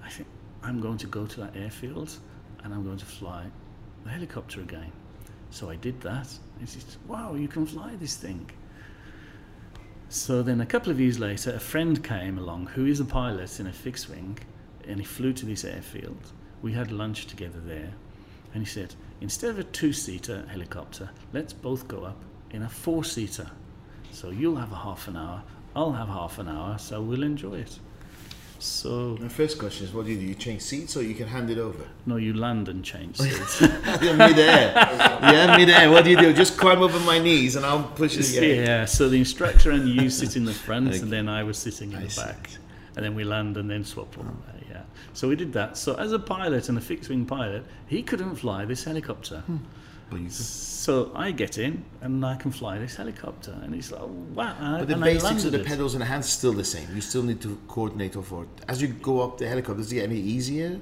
[0.00, 0.28] I think
[0.62, 2.16] I'm going to go to that airfield
[2.62, 3.46] and I'm going to fly
[4.04, 4.92] the helicopter again.
[5.50, 6.28] So I did that.
[6.60, 8.48] She said, Wow, you can fly this thing.
[10.08, 13.58] So then a couple of years later, a friend came along who is a pilot
[13.58, 14.38] in a fixed wing
[14.86, 16.32] and he flew to this airfield.
[16.62, 17.90] We had lunch together there.
[18.54, 22.16] And he said, Instead of a two seater helicopter, let's both go up
[22.50, 23.50] in a four seater.
[24.10, 25.42] So you'll have a half an hour,
[25.74, 27.78] I'll have half an hour, so we'll enjoy it.
[28.58, 30.24] So, My first question is, what do you do?
[30.24, 31.84] You change seats, or you can hand it over?
[32.06, 33.60] no, you land and change oh, seats.
[34.02, 34.72] yeah, midair.
[34.74, 35.90] yeah, midair.
[35.90, 36.32] What do you do?
[36.32, 38.28] Just climb over my knees, and I'll push it.
[38.30, 38.62] yeah.
[38.62, 38.84] Yeah.
[38.84, 40.98] so the instructor and you sit in the front, Okay.
[41.00, 42.22] and then I was sitting in I the see.
[42.96, 44.26] And then we land and then swap on.
[44.26, 44.82] Uh, yeah.
[45.14, 45.76] So we did that.
[45.76, 49.42] So as a pilot and a fixed wing pilot, he couldn't fly this helicopter.
[50.12, 53.58] You, So I get in and I can fly this helicopter.
[53.62, 54.02] And he's like,
[54.34, 54.76] wow.
[54.78, 56.86] but the basics of the pedals and the hands still the same.
[56.94, 58.48] You still need to coordinate or forward.
[58.68, 60.80] As you go up the helicopter, does it get any easier?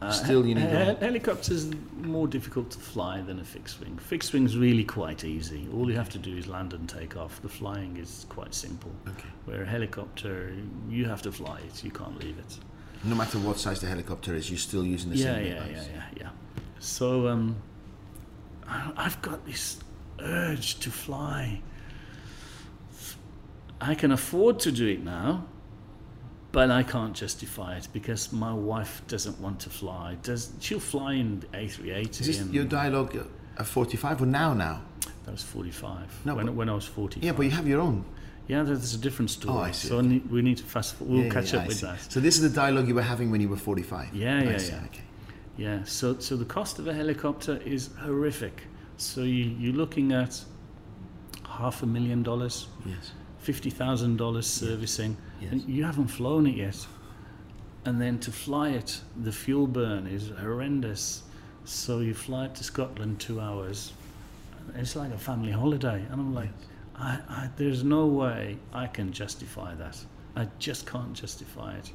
[0.00, 0.64] Uh, still, you need.
[0.64, 1.70] he- to- helicopters
[2.02, 3.96] more difficult to fly than a fixed wing.
[3.98, 5.66] Fixed wing's really quite easy.
[5.72, 7.40] All you have to do is land and take off.
[7.40, 8.92] The flying is quite simple.
[9.08, 9.28] Okay.
[9.46, 10.52] Where a helicopter,
[10.88, 11.82] you have to fly it.
[11.82, 12.58] You can't leave it.
[13.04, 15.46] No matter what size the helicopter is, you're still using the yeah, same.
[15.46, 16.28] yeah, yeah, yeah, yeah.
[16.78, 17.56] So um,
[18.68, 19.78] I've got this
[20.20, 21.60] urge to fly.
[23.80, 25.46] I can afford to do it now,
[26.56, 30.16] but I can't justify it because my wife doesn't want to fly.
[30.22, 32.20] Does she'll fly in A380?
[32.28, 33.14] Is your dialogue
[33.58, 34.54] at 45 or now?
[34.54, 34.80] Now?
[35.26, 36.22] that was 45.
[36.24, 37.20] No, when, but- when I was 40.
[37.20, 38.06] Yeah, but you have your own.
[38.48, 39.54] Yeah, there's a different story.
[39.58, 40.22] Oh, I see, So okay.
[40.30, 40.94] we need to fast.
[40.94, 41.12] Forward.
[41.12, 41.86] We'll Yeah, catch yeah, up I with see.
[41.88, 42.00] that.
[42.12, 44.14] So this is the dialogue you were having when you were 45.
[44.14, 44.84] Yeah, I yeah, see, yeah.
[44.86, 45.02] Okay.
[45.58, 48.62] Yeah, so so the cost of a helicopter is horrific.
[48.96, 50.42] So you, you're looking at
[51.44, 53.10] half a million dollars, Yes.
[53.40, 55.52] fifty thousand dollars servicing, Yes.
[55.52, 56.86] and you haven't flown it yet.
[57.84, 61.22] And then to fly it, the fuel burn is horrendous.
[61.64, 63.92] So you fly it to Scotland two hours.
[64.74, 66.50] It's like a family holiday, and I'm like,
[66.96, 69.96] I, I, there's no way I can justify that.
[70.34, 71.92] I just can't justify it.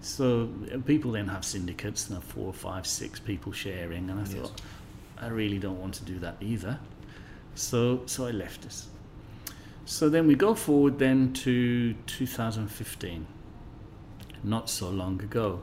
[0.00, 4.22] So uh, people then have syndicates and have four, five, six people sharing, and I
[4.22, 4.32] Yes.
[4.34, 4.60] thought
[5.18, 6.78] I really don't want to do that either.
[7.54, 8.82] So so I left it.
[9.90, 13.26] So then we go forward then to 2015,
[14.44, 15.62] not so long ago.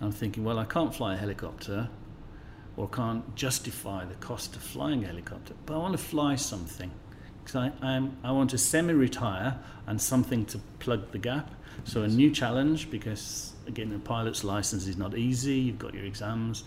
[0.00, 1.88] I'm thinking, well, I can't fly a helicopter,
[2.76, 6.92] or can't justify the cost of flying a helicopter, but I want to fly something.
[7.42, 9.58] Because I, I'm, I want to semi-retire
[9.88, 11.50] and something to plug the gap.
[11.82, 15.56] So a new challenge, because again, a pilot's license is not easy.
[15.56, 16.62] You've got your exams,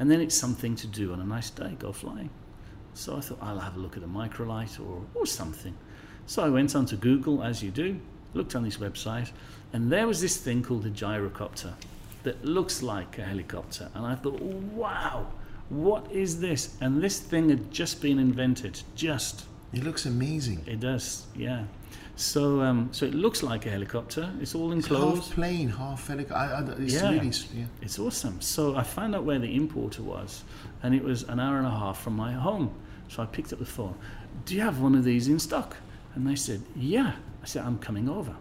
[0.00, 2.30] and then it's something to do on a nice day, go flying.
[2.94, 5.76] So I thought I'll have a look at a microlight or, or something.
[6.28, 7.98] So I went onto Google, as you do,
[8.34, 9.30] looked on this website,
[9.72, 11.72] and there was this thing called a gyrocopter
[12.22, 13.88] that looks like a helicopter.
[13.94, 15.26] And I thought, wow,
[15.70, 16.76] what is this?
[16.82, 18.78] And this thing had just been invented.
[18.94, 19.46] Just.
[19.72, 20.62] It looks amazing.
[20.66, 21.64] It does, yeah.
[22.16, 24.30] So, um, so it looks like a helicopter.
[24.38, 25.22] It's all It's enclosed.
[25.28, 26.76] half plane, half helicopter.
[26.78, 27.10] It's Yeah.
[27.10, 27.64] really, yeah.
[27.80, 28.38] It's awesome.
[28.42, 30.44] So I found out where the importer was,
[30.82, 32.70] and it was an hour and a half from my home.
[33.08, 33.94] So I picked up the phone.
[34.44, 35.78] Do you have one of these in stock?
[36.14, 37.14] And they said, Yeah.
[37.42, 38.34] I said, I'm coming over.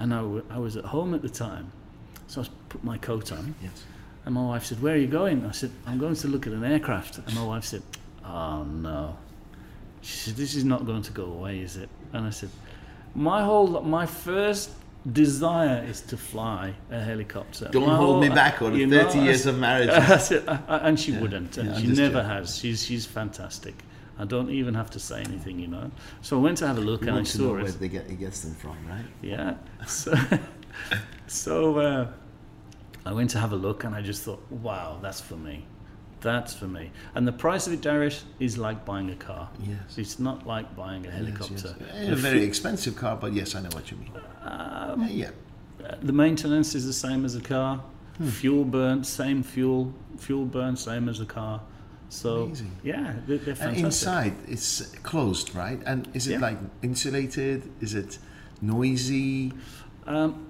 [0.00, 1.70] And I, w- I was at home at the time,
[2.26, 3.54] so I put my coat on.
[3.62, 3.84] Yes.
[4.26, 5.46] And my wife said, Where are you going?
[5.46, 7.18] I said, I'm going to look at an aircraft.
[7.18, 7.82] And my wife said,
[8.24, 9.16] Oh no.
[10.02, 11.88] She said, This is not going to go away, is it?
[12.12, 12.50] And I said,
[13.14, 14.70] My whole, my first
[15.12, 17.68] desire is to fly a helicopter.
[17.70, 19.88] Don't My hold me back, on the you know, 30 I years said- of marriage.
[19.90, 22.58] I said, I, I- and she Yeah, wouldn't, and yeah, she never has.
[22.58, 23.74] She's she's fantastic.
[24.18, 25.90] I don't even have to say anything, you know.
[26.22, 27.66] So I went to have a look, You and I want to know saw where
[27.66, 27.80] it.
[27.80, 29.04] they get, he gets them from, right?
[29.22, 29.54] Yeah.
[29.86, 30.14] So,
[31.26, 32.06] so uh,
[33.06, 35.66] I went to have a look, and I just thought, wow, that's for me.
[36.20, 36.90] That's for me.
[37.14, 39.50] And the price of it, Darius, is like buying a car.
[39.62, 39.98] Yes.
[39.98, 41.76] It's not like buying a helicopter.
[41.80, 42.06] yes.
[42.06, 44.12] The A very expensive car, but yes, I know what you mean.
[44.42, 45.30] um, yeah.
[46.02, 47.82] the maintenance is the same as a car.
[48.18, 48.28] Hmm.
[48.28, 49.92] Fuel burn, same fuel.
[50.18, 51.60] Fuel burn, same as a car.
[52.14, 52.70] So Amazing.
[52.84, 55.80] yeah, they're, they're And inside, it's closed, right?
[55.84, 56.38] And is it Yeah.
[56.48, 57.68] like insulated?
[57.80, 58.18] Is it
[58.62, 59.52] noisy?
[60.06, 60.46] Um,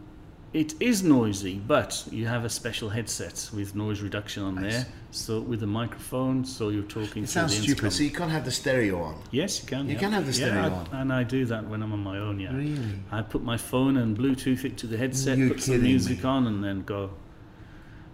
[0.53, 4.81] it is noisy, but you have a special headset with noise reduction on I there.
[4.83, 4.87] see.
[5.11, 7.93] So with a microphone, so you're talking It to sounds the stupid.
[7.93, 9.17] So you can't have the stereo on.
[9.31, 9.87] yes, you can.
[9.87, 9.99] You yeah.
[10.01, 10.87] can have the yeah, stereo I- on.
[11.01, 12.39] and I do that when I'm on my own.
[12.41, 12.79] Yeah, Really?
[13.11, 16.29] I put my phone and Bluetooth it to the headset, You're put some music me.
[16.29, 17.11] on, and then go.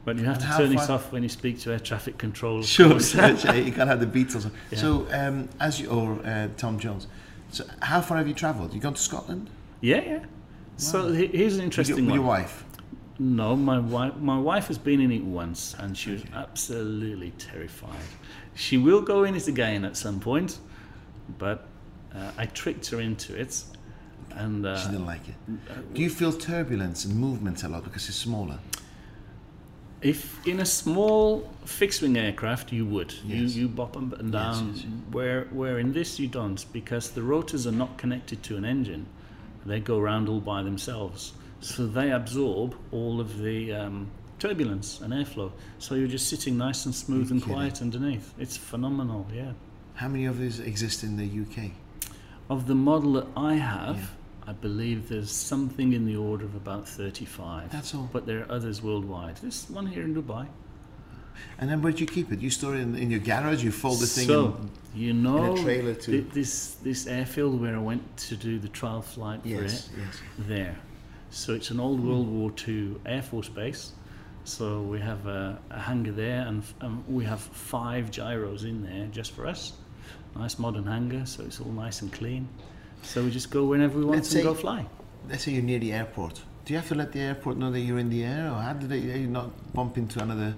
[0.05, 2.63] But you have And to turn far- off when you speak to air traffic control.
[2.77, 3.11] Sure, course.
[3.13, 3.55] sure, sure.
[3.55, 4.47] you can't have the Beatles.
[4.47, 4.53] on.
[4.71, 4.79] Yeah.
[4.79, 7.07] So, um, as you or uh, Tom Jones.
[7.51, 8.73] So, how far have you travelled?
[8.75, 9.51] You gone to Scotland?
[9.81, 10.25] yeah, yeah.
[10.77, 11.13] So Wow.
[11.13, 12.19] he- here's an interesting your, with one.
[12.21, 12.65] your wife.
[13.19, 14.17] No, my wife.
[14.17, 18.01] My wife has been in it once, and she was absolutely terrified.
[18.55, 20.59] She will go in it again at some point,
[21.39, 21.67] but
[22.15, 23.63] uh, I tricked her into it,
[24.31, 25.35] and uh, She didn't like it.
[25.95, 28.59] Do you feel turbulence and movement a lot because it's smaller?
[30.03, 33.55] If in a small fixed-wing aircraft you would, Yes.
[33.55, 34.73] you you bop up and down.
[34.75, 34.93] yes, yes.
[35.11, 39.07] Where where in this you don't, because the rotors are not connected to an engine;
[39.67, 45.13] they go around all by themselves, so they absorb all of the um, turbulence and
[45.13, 45.53] airflow.
[45.79, 47.55] So you're just sitting nice and smooth You're and kidding.
[47.55, 48.33] quiet underneath.
[48.39, 49.53] It's phenomenal, yeah.
[49.95, 51.73] How many of these exist in the UK?
[52.49, 54.07] Of the model that I have, Yeah.
[54.51, 57.71] I believe there's something in the order of about 35.
[57.71, 58.11] That's all.
[58.13, 59.37] But there are others worldwide.
[59.37, 60.49] There's one here in Dubai.
[61.61, 62.41] And then where do you keep it?
[62.41, 63.63] You store it in, in your garage.
[63.63, 64.59] You fold the thing So,
[64.93, 66.11] you in, know, in a trailer to.
[66.11, 69.89] thi- this this airfield where I went to do the trial flight for it, yes.
[70.37, 70.77] there.
[71.31, 73.93] So it's an old World War II Air Force base.
[74.43, 79.07] So we have a, a hangar there, and um, we have five gyros in there
[79.13, 79.75] just for us.
[80.35, 82.49] Nice modern hangar, so it's all nice and clean.
[83.03, 84.87] So we just go whenever we want Let's and go say- fly.
[85.29, 86.43] Let's say you're near the airport.
[86.65, 88.73] Do you have to let the airport know that you're in the air, or how
[88.73, 90.55] do they you not bump into another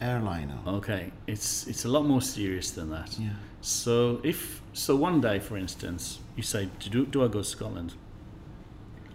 [0.00, 0.52] airline?
[0.66, 3.18] Okay, it's it's a lot more serious than that.
[3.18, 3.30] Yeah.
[3.60, 7.94] So if so, one day, for instance, you say, do, do I go to Scotland?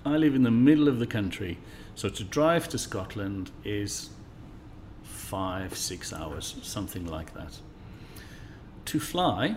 [0.06, 1.58] I live in the middle of the country,
[1.96, 4.10] so to drive to Scotland is
[5.04, 7.60] five, six hours, something like that.
[8.86, 9.56] To fly,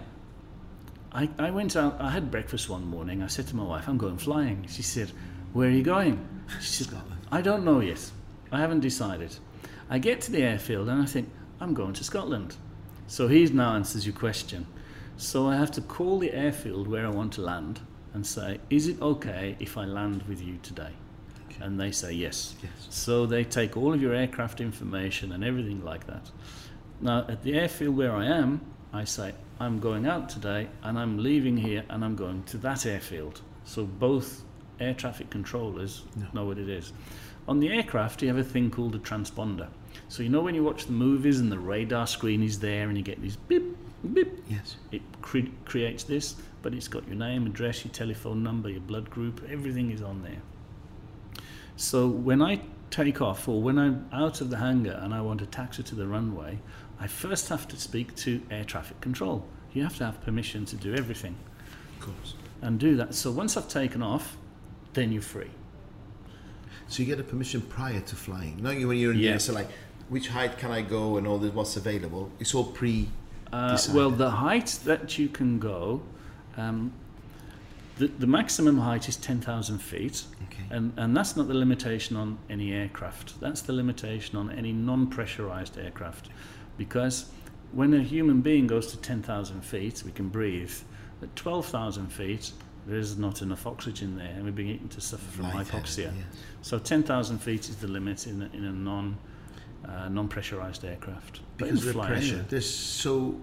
[1.15, 3.23] I, I went out, I had breakfast one morning.
[3.23, 4.67] I said to my wife, I'm going flying.
[4.69, 5.13] She said,
[5.53, 6.27] Where are you going?
[6.61, 7.21] She said, Scotland.
[7.31, 8.11] I don't know yet.
[8.51, 9.35] I haven't decided.
[9.89, 12.57] I get to the airfield and I think, I'm going to Scotland.
[13.07, 14.67] So he now answers your question.
[15.17, 17.81] So I have to call the airfield where I want to land
[18.13, 20.91] and say, Is it okay if I land with you today?
[21.49, 21.65] Okay.
[21.65, 22.57] And they say yes.
[22.61, 22.89] Yes.
[22.91, 26.29] So they take all of your aircraft information and everything like that.
[27.01, 28.61] Now, at the airfield where I am,
[28.93, 32.87] I say, I'm going out today and I'm leaving here and I'm going to that
[32.87, 33.41] airfield.
[33.65, 34.43] So both
[34.81, 36.27] air traffic controllers No.
[36.33, 36.93] know what it is.
[37.47, 39.69] On the aircraft, you have a thing called a transponder.
[40.09, 42.97] So you know when you watch the movies and the radar screen is there and
[42.99, 43.77] you get these beep,
[44.13, 44.77] beep, Yes.
[44.91, 49.09] it cre- creates this, but it's got your name, address, your telephone number, your blood
[49.11, 50.41] group, everything is on there.
[51.77, 55.41] So when I take off or when I'm out of the hangar and I want
[55.41, 56.59] to taxi to the runway,
[57.01, 59.45] I first have to speak to air traffic control.
[59.73, 61.37] You have to have permission to do everything
[61.99, 62.35] Of course.
[62.63, 63.15] and do that.
[63.15, 64.37] So once I've taken off,
[64.93, 65.51] then you're free.
[66.89, 68.63] So you get a permission prior to flying.
[68.63, 69.33] Not you when you're in the Yeah.
[69.33, 69.39] air.
[69.39, 69.69] So like,
[70.09, 72.31] which height can I go and all this, what's available?
[72.39, 73.09] It's all pre.
[73.53, 76.03] Uh, well, the height that you can go,
[76.57, 76.93] um,
[77.99, 80.25] the, the maximum height is 10,000 feet.
[80.51, 80.65] Okay.
[80.71, 83.41] And, and that's not the limitation on any aircraft.
[83.41, 86.29] That's the limitation on any non pressurized aircraft.
[86.77, 87.27] Because
[87.73, 90.73] when a human being goes to 10,000 feet, we can breathe.
[91.23, 92.53] At 12,000 feet,
[92.87, 96.05] there is not enough oxygen there, and we begin to suffer from hypoxia.
[96.17, 96.23] yeah.
[96.63, 99.17] So 10,000 feet is the limit in a, in a non
[99.89, 101.41] uh, non-pressurized aircraft.
[101.59, 102.45] But Because of the pressure.
[102.49, 103.39] There's so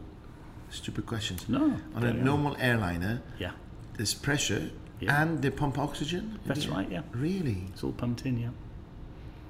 [0.72, 1.48] stupid questions.
[1.48, 1.66] No.
[1.66, 2.24] On a carry on.
[2.26, 3.52] normal airliner, Yeah,
[3.96, 5.22] there's pressure Yeah.
[5.22, 6.40] and they pump oxygen.
[6.46, 6.90] that's right.
[6.90, 7.66] Yeah, Really?
[7.72, 8.40] it's all pumped in.
[8.40, 8.50] Yeah,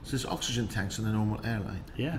[0.04, 1.84] So there's oxygen tanks on a normal airline.
[1.96, 2.18] yeah.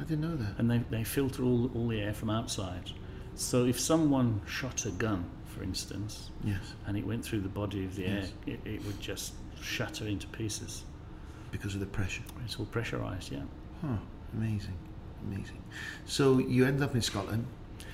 [0.00, 0.58] I didn't know that.
[0.58, 2.90] and they, they filter all, all the air from outside.
[3.34, 6.60] So if someone shot a gun, for instance, Yes.
[6.86, 8.32] and it went through the body of the Yes.
[8.46, 10.84] air, it, it would just shatter into pieces.
[11.50, 12.22] Because of the pressure.
[12.44, 13.40] It's all pressurized, yeah.
[13.82, 13.96] Huh.
[14.36, 14.74] Amazing.
[15.26, 15.62] Amazing.
[16.06, 17.44] So you end up in Scotland.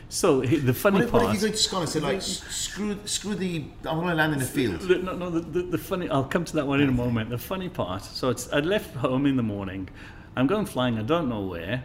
[0.08, 1.34] So the funny What if, what if part.
[1.36, 4.38] you go to Scotland and say, like, screw, screw the, I'm going to land in
[4.38, 4.80] the field?
[4.80, 5.30] The- No, no.
[5.30, 6.08] The, the, the funny.
[6.10, 7.30] I'll come to that one in a moment.
[7.30, 8.04] The funny part.
[8.04, 8.52] So it's.
[8.52, 9.88] I left home in the morning.
[10.36, 10.98] I'm going flying.
[10.98, 11.82] I don't know where.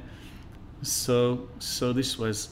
[0.82, 2.50] So so this was.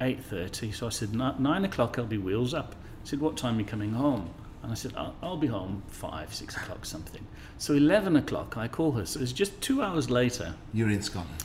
[0.00, 0.70] Eight thirty.
[0.70, 1.98] So I said nine o'clock.
[1.98, 2.76] I'll be wheels up.
[3.02, 4.30] I said what time are you coming home?
[4.62, 7.26] And I said I'll, I'll be home five six o'clock something.
[7.56, 8.56] So eleven o'clock.
[8.56, 9.06] I call her.
[9.06, 10.54] So it's just two hours later.
[10.72, 11.42] You're in Scotland.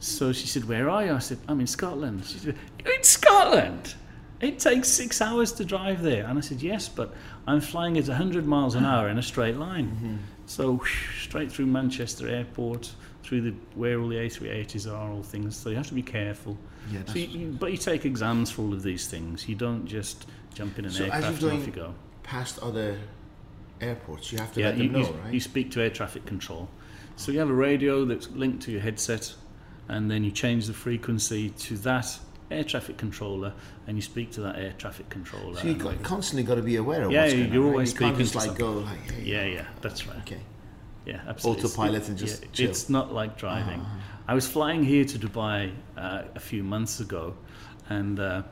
[0.00, 1.12] So she said, Where are you?
[1.12, 2.24] I said, I'm in Scotland.
[2.24, 3.94] She said, You're in Scotland?
[4.40, 6.26] It takes six hours to drive there.
[6.26, 7.14] And I said, Yes, but
[7.46, 9.86] I'm flying at 100 miles an hour in a straight line.
[9.86, 10.16] Mm-hmm.
[10.46, 10.80] So
[11.20, 12.92] straight through Manchester Airport,
[13.22, 15.56] through the where all the A380s are, all things.
[15.56, 16.56] So you have to be careful.
[16.90, 19.48] Yeah, So you, you, but you take exams for all of these things.
[19.48, 21.94] You don't just jump in an So aircraft and off you go.
[22.22, 22.96] past other
[23.80, 24.30] airports.
[24.32, 25.34] You have to Yeah, let you, them know, you, right?
[25.34, 26.68] you speak to air traffic control.
[27.16, 29.34] So you have a radio that's linked to your headset,
[29.88, 32.18] and then you change the frequency to that
[32.50, 33.52] air traffic controller,
[33.86, 35.56] and you speak to that air traffic controller.
[35.56, 37.62] so you and got, like- constantly got to be aware of Yeah, what's going you're
[37.62, 37.66] on.
[37.68, 37.72] right?
[37.74, 38.66] always you can't speaking just to like something.
[38.66, 40.18] go like, hey, yeah, yeah, that's right.
[40.18, 40.40] okay.
[41.04, 41.60] Yeah, absolutely.
[41.64, 42.70] It's- Autopilot and just yeah, chill.
[42.70, 43.80] It's not like driving.
[43.84, 43.98] Ah.
[44.28, 47.34] I was flying here to Dubai uh, a few months ago,
[47.88, 48.42] and uh,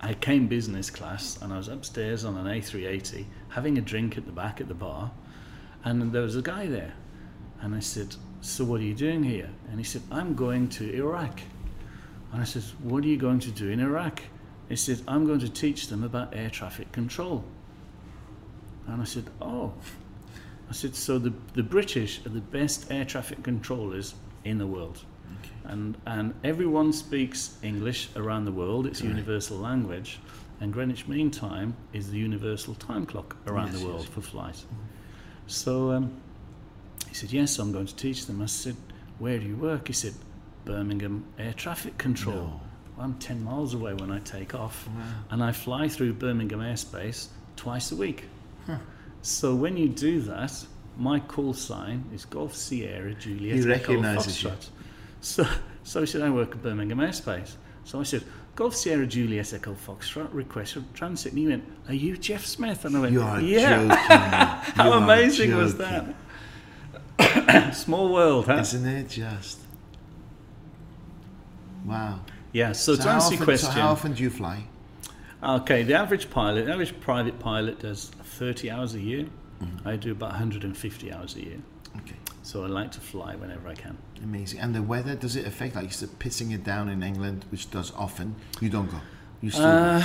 [0.00, 4.24] I came business class, and I was upstairs on an A380 having a drink at
[4.24, 5.10] the back at the bar,
[5.84, 6.94] and there was a guy there,
[7.60, 10.90] and I said, "So what are you doing here?" And he said, "I'm going to
[10.94, 11.40] Iraq."
[12.32, 14.22] And I said, "What are you going to do in Iraq?"
[14.68, 17.44] He said, "I'm going to teach them about air traffic control."
[18.86, 19.72] And I said, "Oh."
[20.68, 24.14] I said, so the, the British are the best air traffic controllers
[24.44, 25.04] in the world.
[25.64, 29.10] And, and everyone speaks English around the world, it's Right.
[29.10, 30.20] universal language.
[30.60, 34.10] And Greenwich Mean Time is the universal time clock around Yes, the world yes.
[34.10, 34.64] for flight.
[35.48, 36.12] So um,
[37.08, 38.40] he said, Yes, I'm going to teach them.
[38.40, 38.76] I said,
[39.18, 39.88] Where do you work?
[39.88, 40.14] He said,
[40.64, 42.34] Birmingham Air Traffic Control.
[42.36, 42.60] No.
[42.96, 44.94] Well, I'm 10 miles away when I take off Wow.
[45.30, 48.24] and I fly through Birmingham airspace twice a week.
[48.66, 48.76] Huh.
[49.22, 50.52] So when you do that,
[50.96, 53.56] my call sign is Golf Sierra Juliet.
[53.56, 54.50] He Echo recognises you.
[55.20, 55.46] So,
[55.82, 57.52] so he said, I work at Birmingham airspace.
[57.84, 58.22] So I said,
[58.56, 61.32] Golf Sierra Juliet Echo Foxtrot, request for transit.
[61.32, 62.84] And he went, Are you Jeff Smith?
[62.84, 63.76] And I went, You are Yeah.
[63.76, 63.90] joking.
[64.76, 66.14] How You amazing was that?
[67.74, 68.58] Small world, huh?
[68.60, 69.58] Isn't it just?
[71.84, 72.20] Wow.
[72.52, 73.70] Yeah, so, to how answer often, your question.
[73.72, 74.64] So how often do you fly?
[75.42, 79.26] Okay, the average pilot, the average private pilot does 30 hours a year.
[79.62, 79.88] Mm-hmm.
[79.88, 81.58] I do about 150 hours a year.
[81.98, 82.16] Okay.
[82.42, 83.96] So I like to fly whenever I can.
[84.22, 84.60] Amazing.
[84.60, 87.70] And the weather, does it affect, like, is it pissing it down in England, which
[87.70, 88.34] does often?
[88.60, 89.00] You don't go.
[89.40, 90.04] You still Uh,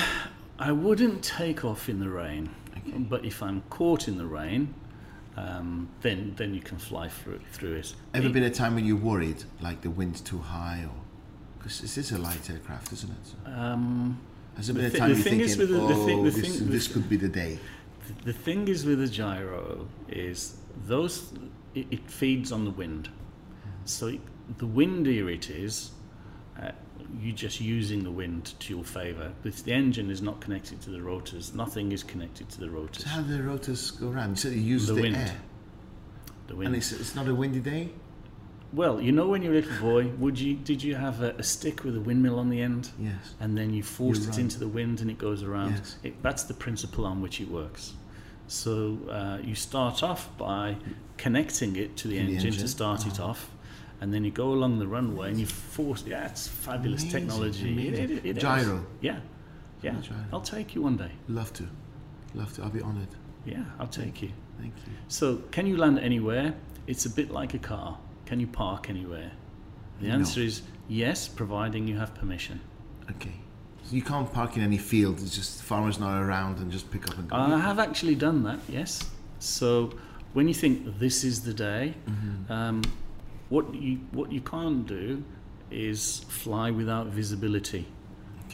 [0.60, 2.98] I wouldn't take off in the rain, Okay.
[2.98, 4.74] but if I'm caught in the rain,
[5.36, 7.94] um, then then you can fly through through it.
[8.14, 10.96] Ever been a time when you're worried, like the wind's too high, or
[11.66, 13.18] because this is a light aircraft, isn't it?
[13.26, 14.20] So, Um,
[14.56, 16.24] has there The been a time the thing is thinking, with the- the oh, thing-
[16.24, 17.60] this, thing- the this could be the day?
[18.24, 21.34] the thing is with a gyro is those
[21.74, 23.10] it, it feeds on the wind.
[23.86, 24.22] So it,
[24.60, 25.90] the windier it is,
[26.62, 26.70] uh,
[27.20, 29.34] you're just using the wind to your favour.
[29.44, 33.04] If the engine is not connected to the rotors, nothing is connected to the rotors.
[33.04, 34.42] So how do the rotors go around?
[34.44, 35.16] You you use The the, wind.
[35.16, 35.36] air,
[36.48, 36.68] The wind.
[36.68, 37.90] and it's, it's not a windy day.
[38.76, 41.30] Well, you know when you were a little boy, would you did you have a,
[41.38, 43.34] a stick with a windmill on the end, Yes.
[43.40, 45.72] and then you forced You it into the wind and it goes around?
[45.76, 45.98] Yes.
[46.04, 47.94] It, that's the principle on which it works.
[48.48, 50.76] So uh, you start off by
[51.18, 53.30] connecting it to the, To the engine, engine, to start it uh-huh.
[53.30, 53.50] off,
[54.02, 56.04] and then you go along the runway and you force.
[56.06, 57.72] Yeah, it's fabulous Amazing, technology.
[57.72, 58.18] Amazing.
[58.18, 58.44] it- it is.
[58.44, 58.86] Gyro.
[59.00, 59.20] Yeah,
[59.82, 59.96] yeah.
[60.02, 60.20] Gyro.
[60.34, 61.12] I'll take you one day.
[61.30, 61.64] Love to,
[62.34, 62.64] love to.
[62.64, 63.08] I'll be honoured.
[63.46, 64.32] Yeah, I'll take you.
[64.60, 64.94] Thank you.
[65.08, 66.54] So, can you land anywhere?
[66.88, 67.98] It's a bit like a car.
[68.26, 69.32] Can you park anywhere?
[70.02, 70.16] The No.
[70.16, 72.60] answer is yes, providing you have permission.
[73.12, 73.34] Okay.
[73.84, 75.20] So you can't park in any field.
[75.22, 77.36] It's just farmers not around and just pick up and go.
[77.36, 79.12] I have actually done that, yes.
[79.40, 79.94] So,
[80.34, 82.50] when you think this is the day, Mhm.
[82.52, 82.82] um,
[83.50, 85.24] what you what you can't do
[85.70, 87.86] is fly without visibility.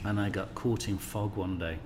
[0.04, 1.78] And I got caught in fog one day,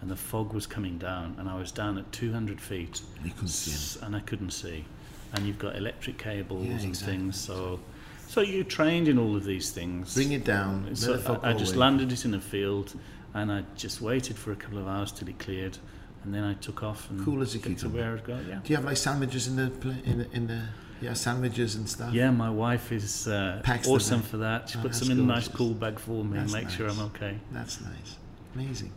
[0.00, 3.48] and the fog was coming down, and I was down at 200 feet, You couldn't
[3.48, 4.84] see s- and I couldn't see.
[5.32, 7.80] And you've got electric cables Yeah, and things, so
[8.28, 10.14] so you're trained in all of these things.
[10.14, 10.94] Bring it down.
[10.94, 12.94] So I, I just landed it in a field,
[13.34, 15.78] and I just waited for a couple of hours till it cleared,
[16.24, 18.38] and then I took off and Cool as a got to where I'd go.
[18.48, 18.60] Yeah.
[18.62, 19.72] Do you have like sandwiches in the
[20.04, 20.62] in the, in the
[21.00, 22.12] yeah sandwiches and stuff?
[22.12, 24.68] Yeah, my wife is uh, awesome for that.
[24.70, 26.88] She Oh, puts them in a nice cool bag for me and That's makes sure
[26.88, 27.36] I'm okay.
[27.52, 28.16] That's nice.
[28.54, 28.92] Amazing.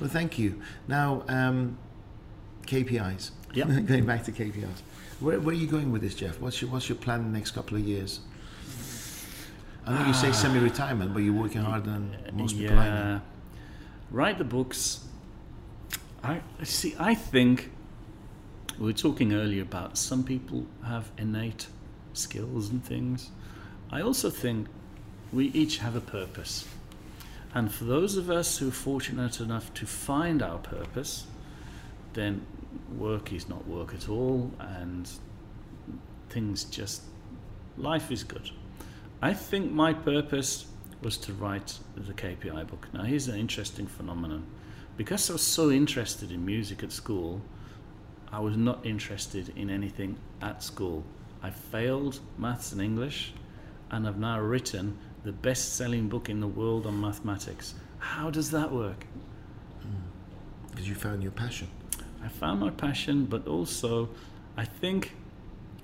[0.00, 0.60] Well, thank you.
[0.88, 1.78] Now, um,
[2.66, 3.30] KPIs.
[3.54, 3.68] Yep.
[3.86, 4.82] going back to KPIs.
[5.20, 6.40] Where, where are you going with this, Jeff?
[6.40, 8.20] What's your What's your plan in the next couple of years?
[9.86, 10.32] I know you say ah.
[10.32, 12.94] semi-retirement, but you're working harder than most people I know.
[12.94, 13.20] yeah.
[14.10, 15.04] Write the books.
[16.22, 16.94] I see.
[16.98, 17.70] I think
[18.78, 21.68] we were talking earlier about some people have innate
[22.12, 23.30] skills and things.
[23.90, 24.66] I also think
[25.32, 26.66] we each have a purpose,
[27.54, 31.26] and for those of us who are fortunate enough to find our purpose,
[32.14, 32.44] then
[32.96, 35.08] work is not work at all, and
[36.28, 37.02] things just
[37.76, 38.50] life is good.
[39.22, 40.66] I think my purpose
[41.02, 42.88] was to write the KPI book.
[42.92, 44.46] Now, here's an interesting phenomenon.
[44.96, 47.42] Because I was so interested in music at school,
[48.32, 51.04] I was not interested in anything at school.
[51.42, 53.32] I failed maths and English,
[53.90, 57.74] and I've now written the best selling book in the world on mathematics.
[57.98, 59.04] How does that work?
[59.82, 60.70] Hmm.
[60.70, 61.68] Because you found your passion.
[62.26, 64.08] I found my passion, but also
[64.56, 65.12] I think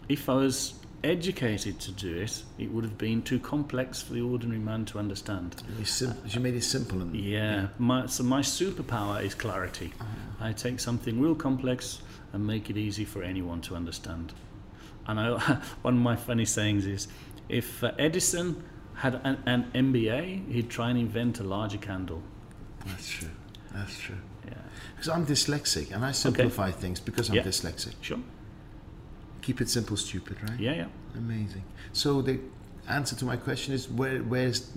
[0.08, 0.74] if I was
[1.04, 4.98] educated to do it, it would have been too complex for the ordinary man to
[4.98, 5.62] understand.
[5.78, 7.00] You, sim- you made it simple.
[7.00, 9.92] And, Yeah, my, so my superpower is clarity.
[10.40, 14.32] I take something real complex and make it easy for anyone to understand.
[15.06, 15.38] And I,
[15.82, 17.08] one of my funny sayings is
[17.48, 18.64] if uh, Edison
[18.94, 22.22] had an, an MBA, he'd try and invent a larger candle.
[22.86, 23.30] That's true.
[23.72, 24.18] That's true.
[24.46, 24.54] Yeah,
[24.94, 27.42] Because I'm dyslexic and I simplify things because I'm Yeah.
[27.44, 27.94] dyslexic.
[28.00, 28.18] sure.
[29.42, 30.58] Keep it simple, stupid, right?
[30.60, 30.86] Yeah, yeah.
[31.16, 31.64] Amazing.
[31.92, 32.38] So the
[32.88, 34.70] answer to my question is where where's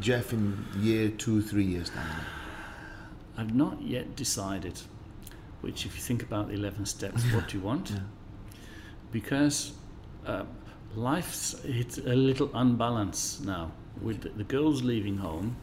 [0.00, 3.40] Jeff in year two, three years down the?
[3.40, 4.80] I've not yet decided,
[5.60, 7.90] which, if you think about the 11 steps, what do you want?
[7.94, 8.00] Yeah.
[9.12, 9.72] Because
[10.26, 10.44] uh,
[10.94, 15.56] life's it's a little unbalanced now with the girls leaving home,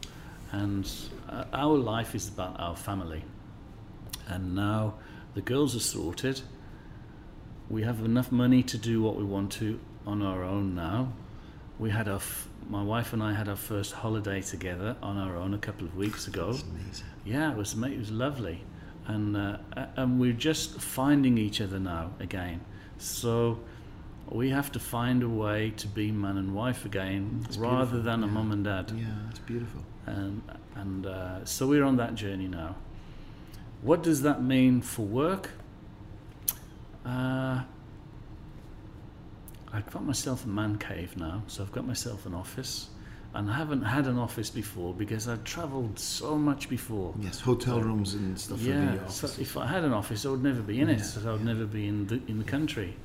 [0.52, 0.90] and
[1.28, 3.24] uh, our life is about our family.
[4.26, 4.94] And now
[5.34, 6.40] the girls are sorted.
[7.70, 11.12] We have enough money to do what we want to on our own now.
[11.78, 15.36] We had our, f- my wife and I had our first holiday together on our
[15.36, 16.56] own a couple of weeks ago.
[17.24, 18.64] Yeah, it was it was lovely,
[19.06, 19.58] and uh,
[19.96, 22.62] and we're just finding each other now again.
[22.96, 23.60] So
[24.30, 28.24] we have to find a way to be man and wife again, rather beautiful, than
[28.24, 28.92] a mum and dad.
[28.96, 29.82] Yeah, it's beautiful.
[30.08, 30.42] And
[30.74, 32.76] and uh, so we're on that journey now.
[33.82, 35.50] What does that mean for work?
[37.04, 37.62] Uh,
[39.72, 42.88] I've got myself a man cave now, so I've got myself an office.
[43.34, 47.14] And I haven't had an office before because I've travelled so much before.
[47.20, 50.62] Yes, hotel rooms and stuff Yeah, so if I had an office, I would never
[50.62, 50.98] be in it.
[50.98, 51.52] Yeah, So I would yeah.
[51.52, 52.96] never be in the in the country.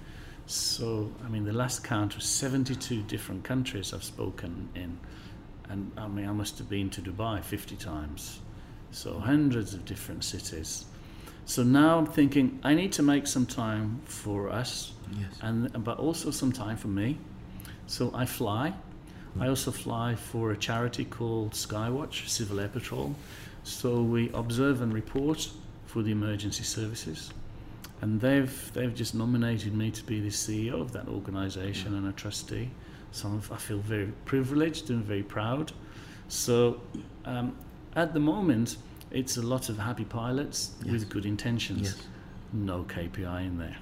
[0.46, 4.98] So I mean, the last count was seventy-two different countries I've spoken in,
[5.74, 8.40] and I mean, I must have been to Dubai fifty times.
[8.92, 10.86] So hundreds of different cities.
[11.46, 15.34] So now I'm thinking I need to make some time for us, Yes.
[15.42, 17.18] and but also some time for me.
[17.88, 18.74] So I fly.
[19.40, 23.16] I also fly for a charity called Skywatch Civil Air Patrol.
[23.64, 25.50] So we observe and report
[25.88, 27.34] for the emergency services,
[28.02, 32.12] and they've they've just nominated me to be the CEO of that organisation and a
[32.12, 32.70] trustee.
[33.14, 35.72] So I feel very privileged and very proud.
[36.30, 36.82] So
[37.26, 37.56] um,
[37.96, 38.78] at the moment,
[39.12, 40.92] it's a lot of happy pilots Yes.
[40.92, 41.82] with good intentions.
[41.82, 42.08] Yes.
[42.52, 43.78] No KPI in there.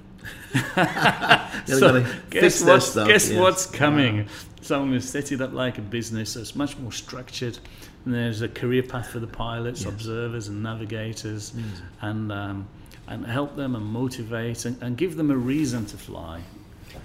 [1.65, 3.39] So guess what's, stuff, guess yes.
[3.39, 4.27] what's coming?
[4.61, 6.31] So I'm going to set it up like a business.
[6.33, 7.57] So it's much more structured.
[8.05, 11.71] And there's a career path for the pilots, observers, and navigators, Amazing.
[12.01, 12.67] and um,
[13.07, 16.41] and help them and motivate and, and give them a reason to fly.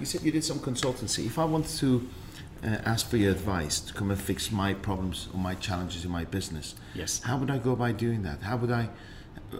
[0.00, 1.24] You said you did some consultancy.
[1.26, 2.08] If I wanted to
[2.64, 6.10] uh, ask for your advice to come and fix my problems or my challenges in
[6.10, 7.22] my business, Yes.
[7.22, 8.42] how would I go about doing that?
[8.42, 8.88] How would I?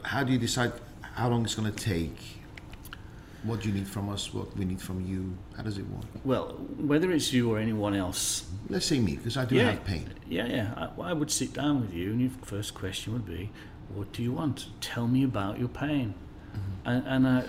[0.04, 0.72] How do you decide
[1.14, 2.18] how long it's going to take?
[3.44, 4.34] What do you need from us?
[4.34, 5.36] What we need from you?
[5.56, 6.04] How does it work?
[6.24, 6.48] Well,
[6.78, 9.70] whether it's you or anyone else, Let's say me, because I do Yeah.
[9.70, 10.12] have pain.
[10.28, 10.74] Yeah, yeah.
[10.98, 13.50] I, I would sit down with you, and your first question would be,
[13.94, 14.66] "What do you want?
[14.80, 16.14] Tell me about your pain."
[16.84, 17.42] And, and uh,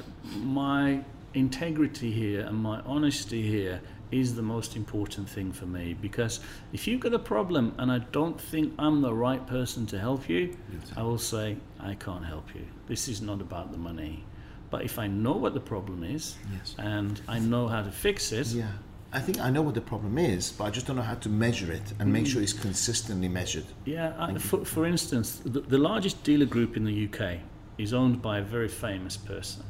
[0.43, 1.03] my
[1.34, 3.82] integrity here and my honesty here
[4.12, 6.40] is the most important thing for me because
[6.72, 10.30] if you've got a problem and I don't think I'm the right person to help
[10.30, 10.56] you,
[10.95, 12.66] I will say, I can't help you.
[12.88, 14.24] This is not about the money.
[14.70, 16.76] But if I know what the problem is Yes.
[16.78, 18.72] and I know how to fix it, Yeah.
[19.14, 21.30] I think I know what the problem is, but I just don't know how to
[21.30, 23.64] measure it and make sure it's consistently measured.
[23.86, 27.40] Yeah, uh, for, for instance, the, the largest dealer group in the UK
[27.78, 29.64] is owned by a very famous person.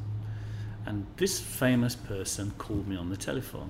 [0.88, 3.68] And this famous person called me on the telephone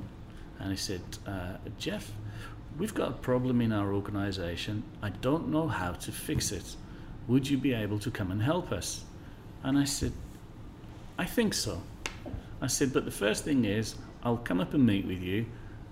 [0.60, 2.12] and he said, uh, Jeff,
[2.78, 4.84] we've got a problem in our organisation.
[5.02, 6.76] I don't know how to fix it.
[7.26, 9.02] Would you be able to come and help us?
[9.64, 10.12] And I said,
[11.18, 11.82] I think so.
[12.60, 15.44] I said, but the first thing is, I'll come up and meet with you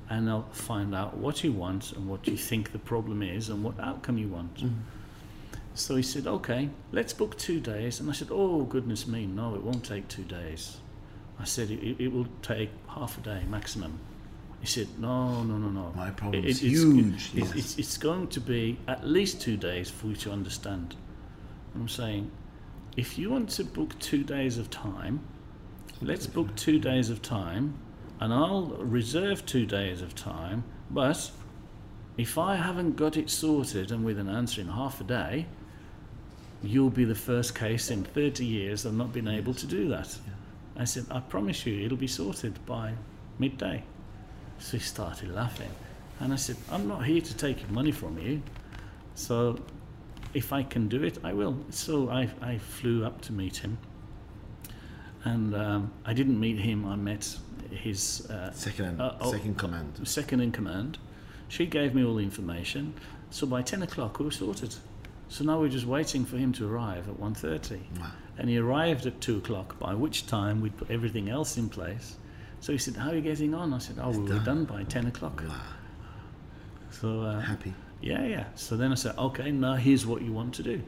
[0.09, 3.65] and I'll find out what you want and what you think the problem is and
[3.65, 4.63] what outcome you want.
[5.75, 7.99] So he said, okay, let's book two days.
[7.99, 10.77] And I said, oh, goodness me, no, it won't take two days.
[11.39, 13.99] I said, it, it- it will take half a day maximum.
[14.61, 15.93] He said, no, no, no, no.
[15.95, 17.55] My problem's it's, huge, It's, yes.
[17.55, 20.97] it's, it's going to be at least two days for you to understand.
[21.75, 22.31] And I'm saying,
[22.97, 25.21] if you want to book two days of time,
[26.01, 27.75] let's book two days of time,
[28.19, 30.65] and I'll reserve two days of time.
[30.91, 31.31] But
[32.17, 35.47] if I haven't got it sorted and with an answer in half a day,
[36.63, 40.17] you'll be the first case in 30 years I've not been able to do that.
[40.79, 42.93] I said, I promise you, it'll be sorted by
[43.39, 43.83] midday.
[44.59, 45.71] So he started laughing.
[46.21, 48.43] And I said, I'm not here to take money from you.
[49.15, 49.59] So
[50.35, 51.57] if I can do it, I will.
[51.71, 53.79] So I, I flew up to meet him.
[55.25, 57.37] And um, I didn't meet him, I met
[57.71, 60.01] his uh, Second, Uh, oh, second command.
[60.05, 60.99] second in command.
[61.49, 62.95] She gave me all the information.
[63.31, 64.75] So by 10 o'clock, we were sorted.
[65.29, 67.81] So now we're just waiting for him to arrive at 1.30.
[68.01, 68.07] Wow.
[68.39, 72.17] And he arrived at 2 o'clock, by which time we'd put everything else in place.
[72.61, 73.73] So he said, how are you getting on?
[73.73, 74.45] I said, oh, we were done.
[74.45, 75.43] done by 10 o'clock.
[75.47, 75.61] Wow.
[76.91, 77.75] So, uh, Happy.
[78.01, 78.45] yeah, yeah.
[78.55, 80.83] So then I said, okay, now here's what you want to do.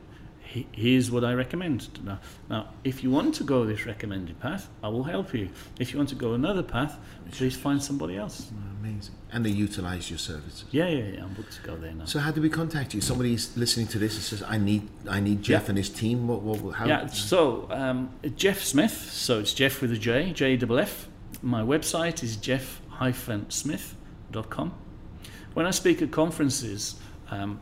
[0.51, 1.89] He- Here's what I recommend.
[2.05, 5.51] Now, now, if you want to go this recommended path, I will help you.
[5.79, 6.97] If you want to go another path,
[7.33, 8.51] please find somebody else.
[8.81, 9.15] Amazing.
[9.31, 10.65] And they utilize your services.
[10.71, 11.23] Yeah, yeah, yeah.
[11.25, 12.07] I'm booked to go there now.
[12.07, 13.03] So how do we contact you?
[13.03, 15.69] Somebody's listening to this and says, "I need, I need Jeff Yeah.
[15.71, 16.87] and his team." What, what, how?
[16.87, 21.09] Yeah, so um, Jeff Smith, so it's Jeff with a J, J double F.
[21.43, 24.73] My website is jeff-smith.com.
[25.55, 26.97] When I speak at conferences,
[27.31, 27.61] um,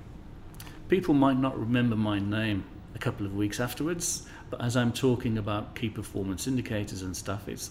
[0.88, 2.64] people might not remember my name
[2.96, 7.46] a couple of weeks afterwards, but as I'm talking about key performance indicators and stuff,
[7.46, 7.70] it's,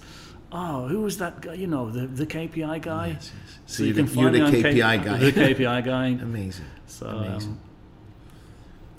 [0.52, 1.56] oh, who was that guy?
[1.56, 3.08] You know, the, the KPI guy.
[3.08, 3.58] Yes, yes.
[3.66, 5.18] So, So you you're, can the, you're the KPI K- guy.
[5.20, 6.06] The KPI guy.
[6.30, 6.66] Amazing.
[6.86, 7.50] So, Amazing.
[7.52, 7.60] um,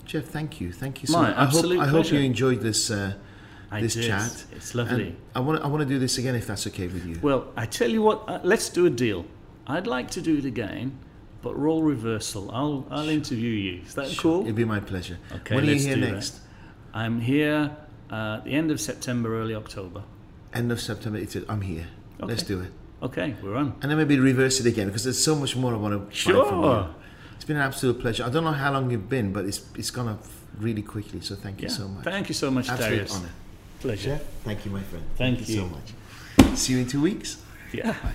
[0.05, 1.35] Jeff, thank you, thank you so much.
[1.35, 3.13] I hope, absolute I hope you enjoyed this uh,
[3.71, 4.05] I this did.
[4.07, 4.45] chat.
[4.51, 5.07] It's lovely.
[5.07, 7.19] And I want, I want to do this again if that's okay with you.
[7.21, 9.25] Well, I tell you what, uh, let's do a deal.
[9.65, 10.97] I'd like to do it again,
[11.41, 12.49] but role reversal.
[12.51, 13.81] I'll, I'll interview you.
[13.85, 14.41] Is that cool?
[14.41, 15.17] It'd be my pleasure.
[15.31, 16.11] Okay, when are you here do that.
[16.13, 16.39] next?
[16.93, 17.75] I'm here
[18.11, 20.03] uh, at the end of September, early October.
[20.53, 21.19] End of September.
[21.19, 21.87] It's I'm here.
[22.19, 22.71] Let's do it.
[23.03, 23.75] Okay, we're on.
[23.81, 26.47] And then maybe reverse it again because there's so much more I want to find
[26.47, 26.63] from you.
[26.65, 26.95] Sure.
[27.35, 28.23] It's been an absolute pleasure.
[28.23, 30.23] I don't know how long you've been, but it's it's gone up
[30.57, 31.21] really quickly.
[31.21, 31.73] So thank you Yeah.
[31.75, 32.03] so much.
[32.03, 33.15] Thank you so much, Absolute Darius.
[33.15, 33.29] honor.
[33.79, 34.09] Pleasure.
[34.17, 35.05] Jeff, thank you, my friend.
[35.15, 36.57] Thank you so much.
[36.57, 37.37] See you in two weeks.
[37.71, 37.91] Yeah.
[38.01, 38.13] Bye.